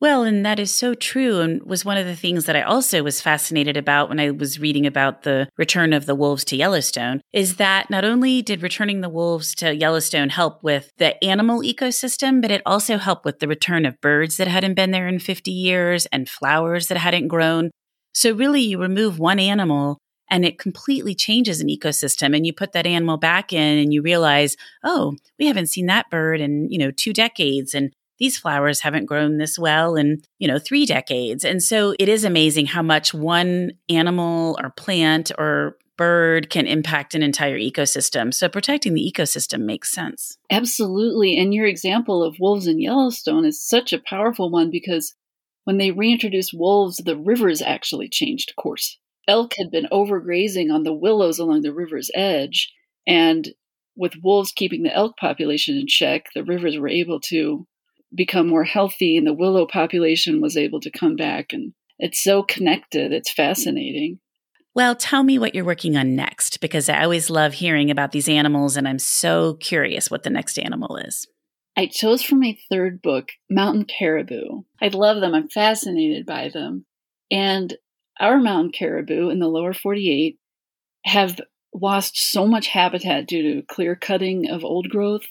Well, 0.00 0.22
and 0.22 0.46
that 0.46 0.58
is 0.58 0.74
so 0.74 0.94
true. 0.94 1.40
And 1.40 1.62
was 1.62 1.84
one 1.84 1.98
of 1.98 2.06
the 2.06 2.16
things 2.16 2.46
that 2.46 2.56
I 2.56 2.62
also 2.62 3.02
was 3.02 3.20
fascinated 3.20 3.76
about 3.76 4.08
when 4.08 4.18
I 4.18 4.30
was 4.30 4.58
reading 4.58 4.86
about 4.86 5.24
the 5.24 5.46
return 5.58 5.92
of 5.92 6.06
the 6.06 6.14
wolves 6.14 6.42
to 6.46 6.56
Yellowstone 6.56 7.20
is 7.34 7.56
that 7.56 7.90
not 7.90 8.02
only 8.02 8.40
did 8.40 8.62
returning 8.62 9.02
the 9.02 9.10
wolves 9.10 9.54
to 9.56 9.74
Yellowstone 9.74 10.30
help 10.30 10.62
with 10.62 10.90
the 10.96 11.22
animal 11.22 11.60
ecosystem, 11.60 12.40
but 12.40 12.50
it 12.50 12.62
also 12.64 12.96
helped 12.96 13.26
with 13.26 13.40
the 13.40 13.48
return 13.48 13.84
of 13.84 14.00
birds 14.00 14.38
that 14.38 14.48
hadn't 14.48 14.74
been 14.74 14.90
there 14.90 15.06
in 15.06 15.18
50 15.18 15.50
years 15.50 16.06
and 16.06 16.30
flowers 16.30 16.88
that 16.88 16.96
hadn't 16.96 17.28
grown. 17.28 17.70
So, 18.14 18.32
really, 18.32 18.62
you 18.62 18.80
remove 18.80 19.18
one 19.18 19.38
animal 19.38 19.98
and 20.30 20.44
it 20.44 20.58
completely 20.58 21.14
changes 21.14 21.60
an 21.60 21.68
ecosystem 21.68 22.34
and 22.34 22.46
you 22.46 22.52
put 22.54 22.72
that 22.72 22.86
animal 22.86 23.18
back 23.18 23.52
in 23.52 23.78
and 23.78 23.92
you 23.92 24.00
realize 24.00 24.56
oh 24.84 25.16
we 25.38 25.46
haven't 25.46 25.66
seen 25.66 25.86
that 25.86 26.08
bird 26.08 26.40
in 26.40 26.70
you 26.70 26.78
know 26.78 26.90
two 26.92 27.12
decades 27.12 27.74
and 27.74 27.92
these 28.20 28.38
flowers 28.38 28.82
haven't 28.82 29.06
grown 29.06 29.38
this 29.38 29.58
well 29.58 29.96
in 29.96 30.22
you 30.38 30.46
know 30.46 30.58
three 30.58 30.86
decades. 30.86 31.44
And 31.44 31.62
so 31.62 31.94
it 31.98 32.08
is 32.08 32.24
amazing 32.24 32.66
how 32.66 32.82
much 32.82 33.12
one 33.12 33.72
animal 33.88 34.56
or 34.62 34.70
plant 34.70 35.32
or 35.38 35.76
bird 35.96 36.48
can 36.48 36.66
impact 36.66 37.14
an 37.14 37.22
entire 37.22 37.58
ecosystem. 37.58 38.32
So 38.32 38.48
protecting 38.48 38.94
the 38.94 39.12
ecosystem 39.12 39.60
makes 39.66 39.92
sense. 39.92 40.38
Absolutely. 40.50 41.36
And 41.36 41.52
your 41.52 41.66
example 41.66 42.22
of 42.22 42.36
wolves 42.40 42.66
in 42.66 42.80
yellowstone 42.80 43.44
is 43.44 43.62
such 43.62 43.92
a 43.92 43.98
powerful 43.98 44.50
one 44.50 44.70
because 44.70 45.14
when 45.64 45.76
they 45.76 45.90
reintroduced 45.90 46.54
wolves 46.54 46.96
the 46.96 47.18
rivers 47.18 47.60
actually 47.60 48.08
changed 48.08 48.54
course. 48.56 48.98
Elk 49.28 49.52
had 49.58 49.70
been 49.70 49.88
overgrazing 49.92 50.72
on 50.72 50.84
the 50.84 50.94
willows 50.94 51.38
along 51.38 51.60
the 51.60 51.74
river's 51.74 52.10
edge. 52.14 52.72
And 53.06 53.50
with 53.94 54.14
wolves 54.22 54.52
keeping 54.52 54.82
the 54.82 54.94
elk 54.94 55.18
population 55.18 55.76
in 55.76 55.86
check, 55.86 56.28
the 56.34 56.44
rivers 56.44 56.78
were 56.78 56.88
able 56.88 57.20
to 57.28 57.66
become 58.14 58.48
more 58.48 58.64
healthy 58.64 59.16
and 59.16 59.26
the 59.26 59.32
willow 59.32 59.66
population 59.66 60.40
was 60.40 60.56
able 60.56 60.80
to 60.80 60.90
come 60.90 61.16
back. 61.16 61.52
And 61.52 61.72
it's 61.98 62.22
so 62.22 62.42
connected. 62.42 63.12
It's 63.12 63.32
fascinating. 63.32 64.18
Well, 64.74 64.94
tell 64.94 65.24
me 65.24 65.38
what 65.38 65.54
you're 65.54 65.64
working 65.64 65.96
on 65.96 66.14
next 66.14 66.60
because 66.60 66.88
I 66.88 67.02
always 67.02 67.28
love 67.28 67.54
hearing 67.54 67.90
about 67.90 68.12
these 68.12 68.28
animals 68.28 68.76
and 68.76 68.86
I'm 68.86 69.00
so 69.00 69.54
curious 69.54 70.10
what 70.10 70.22
the 70.22 70.30
next 70.30 70.58
animal 70.58 70.96
is. 70.96 71.26
I 71.76 71.86
chose 71.86 72.22
for 72.22 72.36
my 72.36 72.56
third 72.70 73.02
book 73.02 73.30
mountain 73.48 73.84
caribou. 73.84 74.62
I 74.80 74.88
love 74.88 75.20
them. 75.20 75.34
I'm 75.34 75.48
fascinated 75.48 76.26
by 76.26 76.48
them. 76.48 76.84
And 77.30 77.76
our 78.18 78.38
mountain 78.38 78.72
caribou 78.72 79.30
in 79.30 79.38
the 79.38 79.48
lower 79.48 79.72
48 79.72 80.38
have 81.04 81.40
lost 81.74 82.18
so 82.18 82.46
much 82.46 82.68
habitat 82.68 83.26
due 83.26 83.54
to 83.54 83.66
clear 83.66 83.96
cutting 83.96 84.50
of 84.50 84.64
old 84.64 84.88
growth 84.88 85.26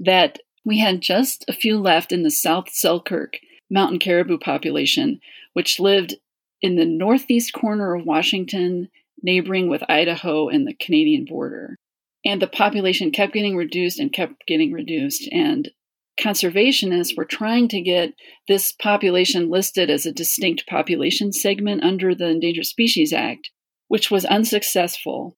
that 0.00 0.38
we 0.64 0.78
had 0.78 1.00
just 1.00 1.44
a 1.48 1.52
few 1.52 1.78
left 1.78 2.12
in 2.12 2.22
the 2.22 2.30
South 2.30 2.70
Selkirk 2.70 3.38
mountain 3.70 3.98
caribou 3.98 4.38
population, 4.38 5.20
which 5.52 5.80
lived 5.80 6.14
in 6.62 6.76
the 6.76 6.86
northeast 6.86 7.52
corner 7.52 7.94
of 7.94 8.06
Washington, 8.06 8.88
neighboring 9.22 9.68
with 9.68 9.88
Idaho 9.88 10.48
and 10.48 10.66
the 10.66 10.74
Canadian 10.74 11.24
border. 11.24 11.76
And 12.24 12.40
the 12.40 12.46
population 12.46 13.10
kept 13.10 13.34
getting 13.34 13.56
reduced 13.56 13.98
and 13.98 14.12
kept 14.12 14.46
getting 14.46 14.72
reduced. 14.72 15.28
And 15.30 15.70
conservationists 16.18 17.16
were 17.16 17.26
trying 17.26 17.68
to 17.68 17.82
get 17.82 18.14
this 18.48 18.72
population 18.72 19.50
listed 19.50 19.90
as 19.90 20.06
a 20.06 20.12
distinct 20.12 20.66
population 20.66 21.32
segment 21.32 21.84
under 21.84 22.14
the 22.14 22.28
Endangered 22.28 22.66
Species 22.66 23.12
Act, 23.12 23.50
which 23.88 24.10
was 24.10 24.24
unsuccessful. 24.24 25.36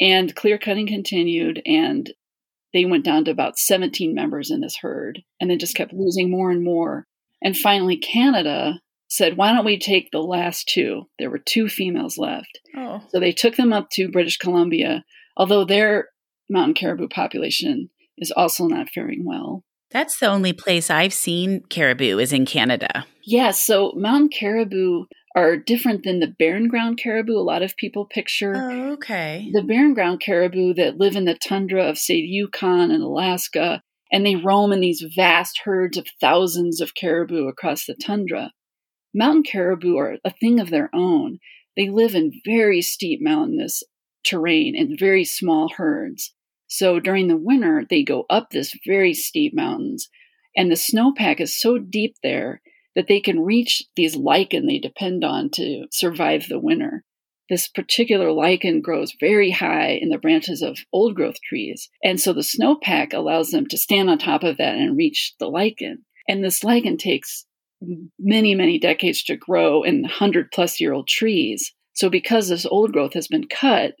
And 0.00 0.34
clear 0.34 0.58
cutting 0.58 0.88
continued, 0.88 1.62
and 1.64 2.12
they 2.74 2.84
went 2.84 3.04
down 3.04 3.24
to 3.24 3.30
about 3.30 3.58
17 3.58 4.14
members 4.14 4.50
in 4.50 4.60
this 4.60 4.76
herd, 4.76 5.22
and 5.40 5.48
then 5.48 5.58
just 5.58 5.76
kept 5.76 5.94
losing 5.94 6.30
more 6.30 6.50
and 6.50 6.62
more. 6.62 7.06
And 7.40 7.56
finally, 7.56 7.96
Canada 7.96 8.80
said, 9.08 9.36
Why 9.36 9.52
don't 9.52 9.64
we 9.64 9.78
take 9.78 10.10
the 10.10 10.18
last 10.18 10.68
two? 10.68 11.04
There 11.18 11.30
were 11.30 11.38
two 11.38 11.68
females 11.68 12.18
left. 12.18 12.60
Oh. 12.76 13.00
So 13.10 13.20
they 13.20 13.32
took 13.32 13.56
them 13.56 13.72
up 13.72 13.88
to 13.92 14.10
British 14.10 14.36
Columbia, 14.36 15.04
although 15.36 15.64
their 15.64 16.08
mountain 16.50 16.74
caribou 16.74 17.08
population 17.08 17.90
is 18.18 18.32
also 18.32 18.66
not 18.66 18.90
faring 18.90 19.24
well. 19.24 19.62
That's 19.90 20.18
the 20.18 20.26
only 20.26 20.52
place 20.52 20.90
I've 20.90 21.14
seen 21.14 21.62
caribou 21.70 22.18
is 22.18 22.32
in 22.32 22.46
Canada. 22.46 23.06
Yes, 23.22 23.24
yeah, 23.24 23.50
so 23.52 23.92
mountain 23.94 24.28
caribou 24.28 25.04
are 25.34 25.56
different 25.56 26.04
than 26.04 26.20
the 26.20 26.34
barren 26.38 26.68
ground 26.68 26.98
caribou 27.02 27.36
a 27.36 27.42
lot 27.42 27.62
of 27.62 27.76
people 27.76 28.04
picture. 28.06 28.54
Oh, 28.54 28.92
okay. 28.92 29.50
The 29.52 29.62
barren 29.62 29.94
ground 29.94 30.20
caribou 30.20 30.74
that 30.74 30.98
live 30.98 31.16
in 31.16 31.24
the 31.24 31.34
tundra 31.34 31.84
of, 31.84 31.98
say, 31.98 32.14
Yukon 32.14 32.90
and 32.90 33.02
Alaska, 33.02 33.82
and 34.12 34.24
they 34.24 34.36
roam 34.36 34.72
in 34.72 34.80
these 34.80 35.04
vast 35.16 35.62
herds 35.64 35.98
of 35.98 36.06
thousands 36.20 36.80
of 36.80 36.94
caribou 36.94 37.48
across 37.48 37.84
the 37.84 37.96
tundra. 37.96 38.52
Mountain 39.12 39.42
caribou 39.42 39.96
are 39.96 40.18
a 40.24 40.30
thing 40.30 40.60
of 40.60 40.70
their 40.70 40.90
own. 40.94 41.38
They 41.76 41.88
live 41.88 42.14
in 42.14 42.40
very 42.44 42.80
steep 42.80 43.20
mountainous 43.20 43.82
terrain 44.24 44.76
in 44.76 44.96
very 44.96 45.24
small 45.24 45.68
herds. 45.76 46.32
So 46.68 47.00
during 47.00 47.28
the 47.28 47.36
winter, 47.36 47.84
they 47.88 48.04
go 48.04 48.24
up 48.30 48.50
this 48.50 48.72
very 48.86 49.14
steep 49.14 49.52
mountains, 49.54 50.08
and 50.56 50.70
the 50.70 50.76
snowpack 50.76 51.40
is 51.40 51.58
so 51.58 51.78
deep 51.78 52.14
there 52.22 52.62
that 52.94 53.08
they 53.08 53.20
can 53.20 53.40
reach 53.40 53.82
these 53.96 54.16
lichen 54.16 54.66
they 54.66 54.78
depend 54.78 55.24
on 55.24 55.50
to 55.50 55.86
survive 55.90 56.46
the 56.48 56.58
winter. 56.58 57.04
This 57.50 57.68
particular 57.68 58.32
lichen 58.32 58.80
grows 58.80 59.14
very 59.20 59.50
high 59.50 59.98
in 60.00 60.08
the 60.08 60.18
branches 60.18 60.62
of 60.62 60.78
old 60.92 61.14
growth 61.14 61.40
trees, 61.46 61.90
and 62.02 62.18
so 62.18 62.32
the 62.32 62.40
snowpack 62.40 63.12
allows 63.12 63.50
them 63.50 63.66
to 63.66 63.76
stand 63.76 64.08
on 64.08 64.18
top 64.18 64.42
of 64.42 64.56
that 64.56 64.76
and 64.76 64.96
reach 64.96 65.34
the 65.38 65.48
lichen. 65.48 66.04
And 66.26 66.42
this 66.42 66.64
lichen 66.64 66.96
takes 66.96 67.44
many, 68.18 68.54
many 68.54 68.78
decades 68.78 69.22
to 69.24 69.36
grow 69.36 69.82
in 69.82 70.02
100 70.02 70.50
plus 70.52 70.80
year 70.80 70.92
old 70.92 71.08
trees. 71.08 71.74
So, 71.92 72.08
because 72.08 72.48
this 72.48 72.66
old 72.66 72.92
growth 72.92 73.12
has 73.14 73.28
been 73.28 73.46
cut, 73.46 73.94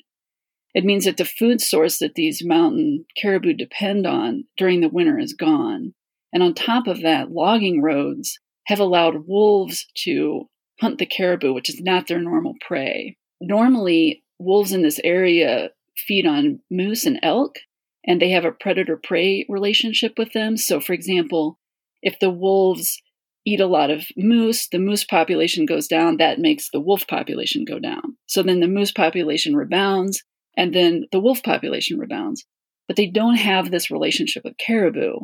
it 0.74 0.84
means 0.84 1.04
that 1.04 1.16
the 1.16 1.24
food 1.24 1.60
source 1.60 1.98
that 1.98 2.14
these 2.14 2.44
mountain 2.44 3.04
caribou 3.16 3.52
depend 3.52 4.06
on 4.06 4.44
during 4.56 4.80
the 4.80 4.88
winter 4.88 5.18
is 5.18 5.34
gone. 5.34 5.94
And 6.32 6.42
on 6.42 6.54
top 6.54 6.88
of 6.88 7.02
that, 7.02 7.30
logging 7.30 7.80
roads 7.80 8.40
have 8.66 8.80
allowed 8.80 9.26
wolves 9.26 9.86
to 10.04 10.48
hunt 10.80 10.98
the 10.98 11.06
caribou, 11.06 11.52
which 11.52 11.68
is 11.68 11.80
not 11.80 12.06
their 12.06 12.20
normal 12.20 12.54
prey. 12.66 13.16
Normally, 13.40 14.22
wolves 14.38 14.72
in 14.72 14.82
this 14.82 15.00
area 15.04 15.70
feed 15.96 16.26
on 16.26 16.60
moose 16.70 17.04
and 17.06 17.18
elk, 17.22 17.58
and 18.06 18.20
they 18.20 18.30
have 18.30 18.44
a 18.44 18.52
predator 18.52 19.00
prey 19.02 19.46
relationship 19.48 20.14
with 20.18 20.32
them. 20.32 20.56
So, 20.56 20.80
for 20.80 20.92
example, 20.92 21.58
if 22.02 22.18
the 22.18 22.30
wolves 22.30 23.00
eat 23.46 23.60
a 23.60 23.66
lot 23.66 23.90
of 23.90 24.06
moose, 24.16 24.68
the 24.68 24.78
moose 24.78 25.04
population 25.04 25.66
goes 25.66 25.86
down, 25.86 26.16
that 26.16 26.38
makes 26.38 26.70
the 26.70 26.80
wolf 26.80 27.06
population 27.06 27.64
go 27.64 27.78
down. 27.78 28.16
So 28.26 28.42
then 28.42 28.60
the 28.60 28.68
moose 28.68 28.92
population 28.92 29.54
rebounds, 29.54 30.22
and 30.56 30.74
then 30.74 31.04
the 31.12 31.20
wolf 31.20 31.42
population 31.42 31.98
rebounds. 31.98 32.44
But 32.86 32.96
they 32.96 33.06
don't 33.06 33.36
have 33.36 33.70
this 33.70 33.90
relationship 33.90 34.44
with 34.44 34.58
caribou 34.58 35.20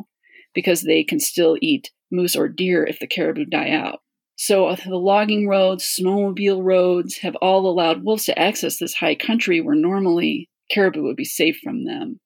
because 0.53 0.81
they 0.81 1.03
can 1.03 1.19
still 1.19 1.57
eat 1.61 1.91
moose 2.11 2.35
or 2.35 2.47
deer 2.47 2.85
if 2.85 2.99
the 2.99 3.07
caribou 3.07 3.45
die 3.45 3.71
out. 3.71 3.99
So 4.35 4.67
uh, 4.67 4.75
the 4.75 4.97
logging 4.97 5.47
roads, 5.47 5.83
snowmobile 5.83 6.63
roads 6.63 7.17
have 7.17 7.35
all 7.37 7.67
allowed 7.67 8.03
wolves 8.03 8.25
to 8.25 8.39
access 8.39 8.77
this 8.77 8.95
high 8.95 9.15
country 9.15 9.61
where 9.61 9.75
normally 9.75 10.49
caribou 10.71 11.03
would 11.03 11.15
be 11.15 11.25
safe 11.25 11.59
from 11.63 11.85
them. 11.85 12.19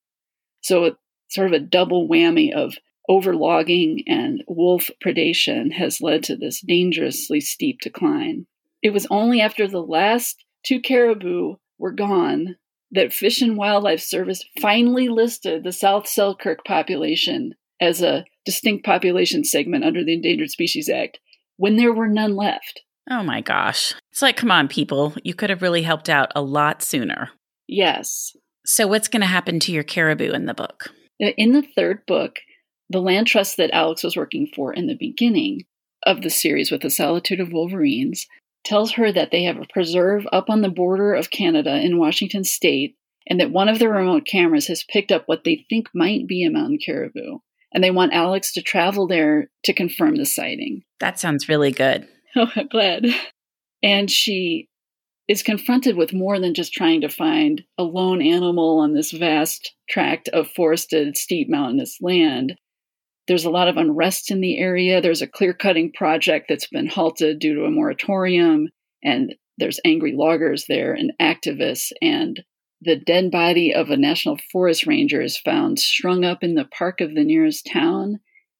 So 0.62 0.86
it's 0.86 0.98
sort 1.30 1.48
of 1.48 1.54
a 1.54 1.60
double 1.60 2.08
whammy 2.08 2.54
of 2.54 2.76
overlogging 3.10 4.04
and 4.08 4.44
wolf 4.48 4.90
predation 5.04 5.74
has 5.74 6.02
led 6.02 6.24
to 6.24 6.36
this 6.36 6.62
dangerously 6.62 7.42
steep 7.42 7.80
decline. 7.82 8.48
It 8.82 8.92
was 8.92 9.08
only 9.10 9.42
after 9.42 9.68
the 9.68 9.84
last 9.84 10.44
two 10.64 10.80
caribou 10.80 11.56
were 11.78 11.92
gone 11.92 12.56
that 12.92 13.14
Fish 13.14 13.42
and 13.42 13.58
Wildlife 13.58 14.00
Service 14.00 14.44
finally 14.62 15.10
listed 15.10 15.64
the 15.64 15.72
South 15.72 16.08
Selkirk 16.08 16.64
population 16.66 17.54
as 17.82 18.02
a 18.02 18.26
distinct 18.46 18.86
population 18.86 19.44
segment 19.44 19.84
under 19.84 20.04
the 20.04 20.14
Endangered 20.14 20.50
Species 20.50 20.90
Act 20.90 21.20
when 21.58 21.78
there 21.78 21.94
were 21.94 22.08
none 22.08 22.36
left. 22.36 22.82
Oh 23.10 23.24
my 23.24 23.42
gosh. 23.42 23.94
It's 24.12 24.22
like, 24.22 24.38
come 24.38 24.52
on, 24.52 24.68
people. 24.68 25.14
You 25.24 25.34
could 25.34 25.50
have 25.50 25.62
really 25.62 25.84
helped 25.84 26.10
out 26.10 26.32
a 26.36 26.42
lot 26.42 26.82
sooner. 26.82 27.32
Yes. 27.68 28.36
So, 28.66 28.88
what's 28.88 29.08
going 29.08 29.22
to 29.22 29.28
happen 29.28 29.60
to 29.62 29.72
your 29.72 29.84
caribou 29.84 30.32
in 30.32 30.46
the 30.46 30.54
book? 30.54 30.90
Uh, 31.22 31.30
in 31.38 31.52
the 31.52 31.62
third 31.62 32.06
book, 32.08 32.38
the 32.90 33.02
land 33.02 33.28
trust 33.28 33.58
that 33.58 33.72
Alex 33.72 34.04
was 34.04 34.18
working 34.18 34.48
for 34.56 34.74
in 34.74 34.88
the 34.88 34.98
beginning 35.00 35.66
of 36.06 36.22
the 36.22 36.30
series 36.30 36.72
with 36.72 36.82
the 36.82 36.90
Solitude 36.90 37.40
of 37.40 37.52
Wolverines 37.52 38.28
tells 38.64 38.94
her 38.94 39.12
that 39.12 39.32
they 39.32 39.44
have 39.44 39.58
a 39.58 39.68
preserve 39.72 40.26
up 40.32 40.50
on 40.50 40.62
the 40.62 40.70
border 40.70 41.14
of 41.14 41.30
Canada 41.30 41.80
in 41.80 42.00
Washington 42.00 42.44
state 42.44 42.96
and 43.28 43.40
that 43.40 43.52
one 43.52 43.70
of 43.70 43.80
the 43.80 43.90
remote 43.90 44.26
cameras 44.26 44.68
has 44.68 44.84
picked 44.84 45.12
up 45.12 45.24
what 45.26 45.44
they 45.44 45.66
think 45.70 45.88
might 45.94 46.28
be 46.28 46.44
a 46.44 46.52
mountain 46.52 46.80
caribou. 46.84 47.40
And 47.76 47.84
they 47.84 47.92
want 47.92 48.14
Alex 48.14 48.54
to 48.54 48.62
travel 48.62 49.06
there 49.06 49.50
to 49.66 49.74
confirm 49.74 50.16
the 50.16 50.26
sighting. 50.26 50.84
That 51.02 51.20
sounds 51.20 51.50
really 51.50 51.72
good. 51.72 52.08
Oh, 52.38 52.52
I'm 52.54 52.68
glad. 52.68 53.06
And 53.82 54.12
she 54.12 54.68
is 55.30 55.42
confronted 55.42 55.96
with 55.96 56.12
more 56.12 56.38
than 56.38 56.54
just 56.54 56.74
trying 56.74 57.00
to 57.00 57.08
find 57.08 57.64
a 57.78 57.84
lone 57.84 58.22
animal 58.22 58.80
on 58.80 58.94
this 58.94 59.12
vast 59.12 59.74
tract 59.90 60.28
of 60.28 60.50
forested, 60.50 61.16
steep 61.16 61.50
mountainous 61.50 61.98
land. 62.02 62.56
There's 63.30 63.46
a 63.46 63.50
lot 63.50 63.70
of 63.70 63.78
unrest 63.78 64.32
in 64.32 64.42
the 64.42 64.60
area. 64.60 65.00
There's 65.00 65.22
a 65.22 65.28
clear 65.28 65.54
cutting 65.54 65.94
project 65.94 66.48
that's 66.50 66.68
been 66.68 66.88
halted 66.88 67.40
due 67.40 67.56
to 67.56 67.64
a 67.64 67.72
moratorium, 67.72 68.68
and 69.02 69.34
there's 69.58 69.80
angry 69.86 70.14
loggers 70.14 70.66
there 70.68 70.94
and 70.94 71.14
activists. 71.22 71.94
And 72.02 72.44
the 72.82 72.96
dead 72.96 73.32
body 73.32 73.74
of 73.74 73.90
a 73.90 73.98
national 73.98 74.38
forest 74.52 74.86
ranger 74.86 75.22
is 75.22 75.38
found 75.38 75.80
strung 75.80 76.24
up 76.24 76.44
in 76.44 76.56
the 76.56 76.66
park 76.66 77.02
of 77.02 77.16
the 77.16 77.24
nearest 77.24 77.68
town. 77.72 78.20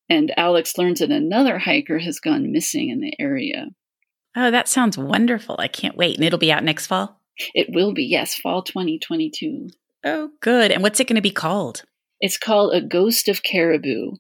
And 0.10 0.34
Alex 0.38 0.78
learns 0.78 1.00
that 1.00 1.12
another 1.12 1.60
hiker 1.60 2.00
has 2.00 2.20
gone 2.20 2.52
missing 2.52 2.90
in 2.90 3.00
the 3.00 3.14
area. 3.20 3.68
Oh, 4.36 4.52
that 4.52 4.68
sounds 4.68 4.98
wonderful. 4.98 5.56
I 5.60 5.68
can't 5.68 5.98
wait. 5.98 6.18
And 6.18 6.26
it'll 6.26 6.40
be 6.40 6.52
out 6.52 6.64
next 6.64 6.88
fall? 6.88 7.22
It 7.54 7.68
will 7.70 7.94
be, 7.94 8.04
yes, 8.04 8.36
fall 8.36 8.62
2022. 8.62 9.70
Oh, 10.06 10.30
good. 10.42 10.72
And 10.72 10.84
what's 10.84 11.00
it 11.00 11.08
going 11.08 11.16
to 11.16 11.22
be 11.22 11.32
called? 11.32 11.84
It's 12.20 12.38
called 12.38 12.74
A 12.74 12.82
Ghost 12.82 13.28
of 13.28 13.44
Caribou 13.44 14.12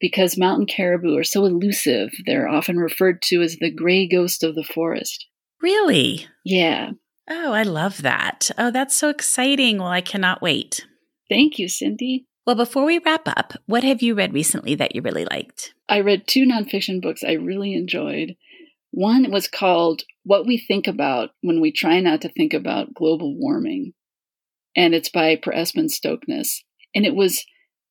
because 0.00 0.38
mountain 0.38 0.66
caribou 0.66 1.16
are 1.16 1.24
so 1.24 1.44
elusive. 1.44 2.10
They're 2.26 2.48
often 2.48 2.78
referred 2.78 3.22
to 3.22 3.42
as 3.42 3.56
the 3.56 3.70
gray 3.70 4.06
ghost 4.08 4.42
of 4.42 4.54
the 4.54 4.64
forest. 4.64 5.26
Really? 5.62 6.26
Yeah. 6.44 6.90
Oh, 7.28 7.52
I 7.52 7.62
love 7.62 8.02
that. 8.02 8.50
Oh, 8.58 8.70
that's 8.70 8.94
so 8.94 9.08
exciting. 9.08 9.78
Well, 9.78 9.88
I 9.88 10.00
cannot 10.00 10.42
wait. 10.42 10.86
Thank 11.28 11.58
you, 11.58 11.68
Cindy. 11.68 12.26
Well, 12.46 12.56
before 12.56 12.84
we 12.84 12.98
wrap 12.98 13.26
up, 13.26 13.54
what 13.64 13.84
have 13.84 14.02
you 14.02 14.14
read 14.14 14.34
recently 14.34 14.74
that 14.74 14.94
you 14.94 15.00
really 15.00 15.24
liked? 15.24 15.72
I 15.88 16.00
read 16.00 16.26
two 16.26 16.44
nonfiction 16.44 17.00
books 17.00 17.24
I 17.24 17.32
really 17.32 17.72
enjoyed. 17.74 18.36
One 18.90 19.30
was 19.30 19.48
called 19.48 20.02
What 20.24 20.46
We 20.46 20.58
Think 20.58 20.86
About 20.86 21.30
When 21.40 21.60
We 21.62 21.72
Try 21.72 22.00
Not 22.00 22.20
to 22.22 22.28
Think 22.28 22.52
About 22.52 22.92
Global 22.94 23.34
Warming. 23.36 23.94
And 24.76 24.94
it's 24.94 25.08
by 25.08 25.36
Per 25.36 25.52
Espen 25.52 25.88
Stoknes. 25.90 26.58
And 26.94 27.06
it 27.06 27.14
was 27.14 27.44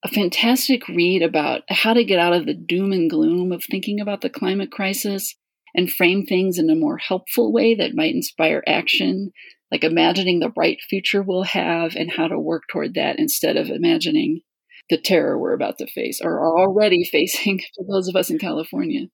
a 0.04 0.10
fantastic 0.10 0.88
read 0.88 1.24
about 1.24 1.64
how 1.70 1.94
to 1.94 2.04
get 2.04 2.20
out 2.20 2.34
of 2.34 2.46
the 2.46 2.54
doom 2.54 2.92
and 2.92 3.10
gloom 3.10 3.52
of 3.52 3.64
thinking 3.64 4.00
about 4.00 4.22
the 4.22 4.30
climate 4.30 4.72
crisis 4.72 5.36
and 5.76 5.92
frame 5.92 6.26
things 6.26 6.58
in 6.58 6.70
a 6.70 6.76
more 6.76 6.98
helpful 6.98 7.52
way 7.52 7.76
that 7.76 7.96
might 7.96 8.14
inspire 8.14 8.64
action, 8.68 9.32
like 9.72 9.84
imagining 9.84 10.40
the 10.40 10.50
bright 10.50 10.78
future 10.90 11.22
we'll 11.22 11.44
have 11.44 11.96
and 11.96 12.12
how 12.12 12.28
to 12.28 12.40
work 12.40 12.64
toward 12.72 12.94
that 12.94 13.20
instead 13.20 13.58
of 13.58 13.70
imagining 13.70 14.42
the 14.90 14.98
terror 14.98 15.40
we're 15.40 15.54
about 15.54 15.78
to 15.78 15.88
face 15.88 16.20
or 16.22 16.34
are 16.34 16.60
already 16.60 17.04
facing 17.12 17.60
for 17.76 17.86
those 17.90 18.08
of 18.08 18.16
us 18.16 18.30
in 18.30 18.38
California. 18.38 19.08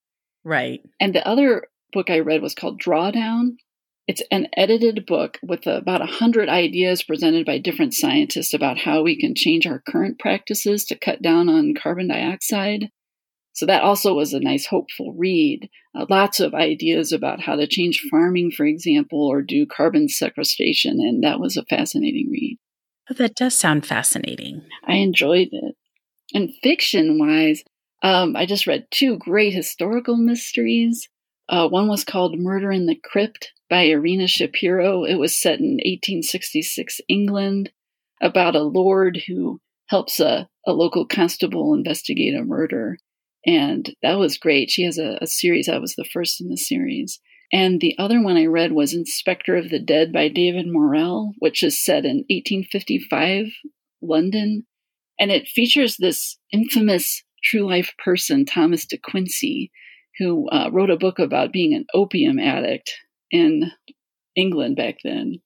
Right. 0.44 0.82
And 1.00 1.14
the 1.14 1.28
other 1.28 1.68
book 1.94 2.10
I 2.10 2.20
read 2.20 2.42
was 2.42 2.56
called 2.56 2.82
Drawdown. 2.82 3.56
It's 4.08 4.24
an 4.32 4.48
edited 4.58 5.06
book 5.06 5.38
with 5.44 5.68
about 5.68 6.02
a 6.02 6.08
hundred 6.08 6.50
ideas 6.50 7.04
presented 7.04 7.46
by 7.46 7.60
different 7.60 7.94
scientists 7.94 8.54
about 8.54 8.80
how 8.80 9.04
we 9.04 9.20
can 9.20 9.36
change 9.36 9.68
our 9.68 9.84
current 9.88 10.18
practices 10.18 10.84
to 10.86 10.98
cut 10.98 11.22
down 11.22 11.48
on 11.48 11.76
carbon 11.80 12.08
dioxide. 12.08 12.90
So 13.54 13.66
that 13.66 13.84
also 13.84 14.14
was 14.14 14.34
a 14.34 14.40
nice, 14.40 14.66
hopeful 14.66 15.14
read. 15.18 15.70
Uh, 15.96 16.06
lots 16.10 16.40
of 16.40 16.54
ideas 16.54 17.12
about 17.12 17.42
how 17.42 17.56
to 17.56 17.68
change 17.68 18.06
farming, 18.10 18.52
for 18.52 18.66
example, 18.66 19.28
or 19.28 19.42
do 19.42 19.66
carbon 19.66 20.08
sequestration, 20.08 21.00
and 21.00 21.24
that 21.24 21.40
was 21.40 21.58
a 21.58 21.66
fascinating 21.66 22.30
read. 22.32 22.58
Oh, 23.10 23.16
that 23.16 23.36
does 23.36 23.56
sound 23.56 23.86
fascinating. 23.86 24.62
I 24.86 24.96
enjoyed 24.96 25.50
it. 25.52 25.76
And 26.34 26.54
fiction 26.62 27.18
wise, 27.18 27.64
um, 28.04 28.36
I 28.36 28.46
just 28.46 28.68
read 28.68 28.88
two 28.92 29.18
great 29.18 29.54
historical 29.54 30.16
mysteries. 30.16 31.10
Uh, 31.50 31.68
one 31.68 31.88
was 31.88 32.04
called 32.04 32.38
Murder 32.38 32.72
in 32.72 32.86
the 32.86 33.00
Crypt 33.04 33.52
by 33.70 33.82
Irina 33.84 34.28
Shapiro. 34.28 35.04
It 35.04 35.16
was 35.16 35.40
set 35.40 35.60
in 35.60 35.80
1866 35.84 37.02
England 37.08 37.72
about 38.22 38.56
a 38.56 38.62
lord 38.62 39.24
who 39.28 39.60
helps 39.88 40.20
a, 40.20 40.48
a 40.68 40.72
local 40.72 41.08
constable 41.08 41.74
investigate 41.74 42.36
a 42.36 42.44
murder. 42.44 42.98
And 43.46 43.94
that 44.02 44.20
was 44.20 44.38
great. 44.38 44.70
She 44.70 44.84
has 44.84 44.98
a, 44.98 45.18
a 45.22 45.28
series. 45.28 45.68
That 45.68 45.82
was 45.82 45.96
the 45.96 46.08
first 46.12 46.42
in 46.42 46.50
the 46.50 46.58
series. 46.58 47.20
And 47.52 47.82
the 47.82 47.98
other 47.98 48.22
one 48.22 48.38
I 48.38 48.46
read 48.46 48.74
was 48.74 48.94
Inspector 48.94 49.56
of 49.56 49.70
the 49.70 49.80
Dead 49.80 50.14
by 50.14 50.28
David 50.28 50.68
Morrell, 50.68 51.34
which 51.40 51.64
is 51.64 51.84
set 51.84 52.06
in 52.06 52.26
1855 52.30 53.46
London. 54.02 54.66
And 55.20 55.32
it 55.32 55.48
features 55.48 55.98
this 55.98 56.38
infamous 56.52 57.24
true 57.44 57.68
life 57.68 57.94
person, 58.04 58.46
Thomas 58.46 58.86
de 58.86 58.98
Quincey, 58.98 59.72
who 60.20 60.48
uh, 60.50 60.70
wrote 60.72 60.90
a 60.90 60.98
book 60.98 61.18
about 61.18 61.54
being 61.54 61.74
an 61.74 61.86
opium 61.94 62.40
addict 62.40 62.94
in 63.32 63.72
England 64.36 64.76
back 64.76 64.98
then. 65.04 65.40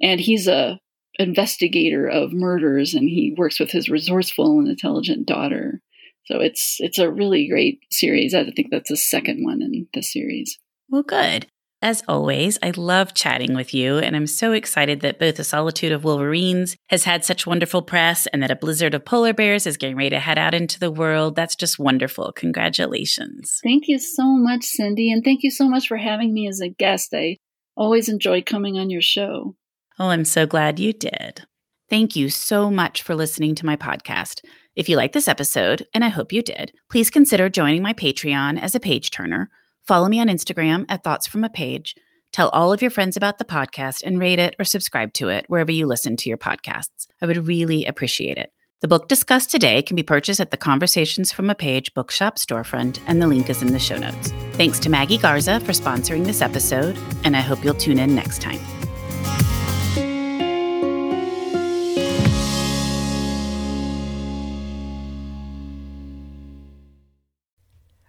And 0.00 0.20
he's 0.20 0.46
a 0.46 0.80
investigator 1.18 2.06
of 2.06 2.32
murders 2.32 2.94
and 2.94 3.08
he 3.08 3.34
works 3.36 3.58
with 3.58 3.70
his 3.70 3.88
resourceful 3.88 4.58
and 4.58 4.68
intelligent 4.68 5.26
daughter. 5.26 5.80
So 6.26 6.40
it's 6.40 6.76
it's 6.80 6.98
a 6.98 7.10
really 7.10 7.48
great 7.48 7.80
series. 7.90 8.34
I 8.34 8.44
think 8.50 8.68
that's 8.70 8.90
the 8.90 8.96
second 8.96 9.44
one 9.44 9.62
in 9.62 9.86
the 9.94 10.02
series. 10.02 10.58
Well, 10.88 11.02
good. 11.02 11.46
As 11.82 12.02
always, 12.08 12.58
I 12.62 12.72
love 12.74 13.12
chatting 13.12 13.54
with 13.54 13.74
you, 13.74 13.98
and 13.98 14.16
I'm 14.16 14.26
so 14.26 14.52
excited 14.52 15.00
that 15.00 15.18
both 15.18 15.36
The 15.36 15.44
Solitude 15.44 15.92
of 15.92 16.04
Wolverines 16.04 16.74
has 16.88 17.04
had 17.04 17.22
such 17.22 17.46
wonderful 17.46 17.82
press 17.82 18.26
and 18.28 18.42
that 18.42 18.50
A 18.50 18.56
Blizzard 18.56 18.94
of 18.94 19.04
Polar 19.04 19.34
Bears 19.34 19.66
is 19.66 19.76
getting 19.76 19.96
ready 19.96 20.10
to 20.10 20.18
head 20.18 20.38
out 20.38 20.54
into 20.54 20.80
the 20.80 20.90
world. 20.90 21.36
That's 21.36 21.54
just 21.54 21.78
wonderful. 21.78 22.32
Congratulations. 22.32 23.60
Thank 23.62 23.88
you 23.88 23.98
so 23.98 24.24
much, 24.24 24.64
Cindy, 24.64 25.12
and 25.12 25.22
thank 25.22 25.42
you 25.42 25.50
so 25.50 25.68
much 25.68 25.86
for 25.86 25.98
having 25.98 26.32
me 26.32 26.48
as 26.48 26.60
a 26.60 26.70
guest. 26.70 27.12
I 27.12 27.36
always 27.76 28.08
enjoy 28.08 28.42
coming 28.42 28.78
on 28.78 28.88
your 28.88 29.02
show. 29.02 29.54
Oh, 29.98 30.08
I'm 30.08 30.24
so 30.24 30.46
glad 30.46 30.80
you 30.80 30.94
did. 30.94 31.42
Thank 31.90 32.16
you 32.16 32.30
so 32.30 32.70
much 32.70 33.02
for 33.02 33.14
listening 33.14 33.54
to 33.56 33.66
my 33.66 33.76
podcast. 33.76 34.40
If 34.76 34.88
you 34.88 34.96
like 34.96 35.12
this 35.12 35.26
episode, 35.26 35.86
and 35.92 36.04
I 36.04 36.08
hope 36.08 36.32
you 36.32 36.42
did, 36.42 36.72
please 36.90 37.10
consider 37.10 37.48
joining 37.48 37.82
my 37.82 37.94
Patreon 37.94 38.60
as 38.60 38.74
a 38.74 38.80
page 38.80 39.10
turner 39.10 39.50
Follow 39.86 40.08
me 40.08 40.20
on 40.20 40.26
Instagram 40.26 40.84
at 40.88 41.04
Thoughts 41.04 41.28
from 41.28 41.44
a 41.44 41.48
Page. 41.48 41.94
Tell 42.32 42.48
all 42.48 42.72
of 42.72 42.82
your 42.82 42.90
friends 42.90 43.16
about 43.16 43.38
the 43.38 43.44
podcast 43.44 44.02
and 44.04 44.18
rate 44.18 44.40
it 44.40 44.56
or 44.58 44.64
subscribe 44.64 45.12
to 45.14 45.28
it 45.28 45.44
wherever 45.48 45.70
you 45.70 45.86
listen 45.86 46.16
to 46.16 46.28
your 46.28 46.38
podcasts. 46.38 47.06
I 47.22 47.26
would 47.26 47.46
really 47.46 47.84
appreciate 47.84 48.36
it. 48.36 48.52
The 48.80 48.88
book 48.88 49.08
discussed 49.08 49.50
today 49.50 49.82
can 49.82 49.94
be 49.94 50.02
purchased 50.02 50.40
at 50.40 50.50
the 50.50 50.56
Conversations 50.56 51.32
from 51.32 51.48
a 51.48 51.54
Page 51.54 51.94
bookshop 51.94 52.36
storefront, 52.36 52.98
and 53.06 53.22
the 53.22 53.28
link 53.28 53.48
is 53.48 53.62
in 53.62 53.72
the 53.72 53.78
show 53.78 53.96
notes. 53.96 54.32
Thanks 54.54 54.78
to 54.80 54.90
Maggie 54.90 55.18
Garza 55.18 55.60
for 55.60 55.72
sponsoring 55.72 56.24
this 56.24 56.42
episode, 56.42 56.98
and 57.24 57.36
I 57.36 57.40
hope 57.40 57.64
you'll 57.64 57.74
tune 57.74 57.98
in 57.98 58.14
next 58.14 58.42
time. 58.42 58.60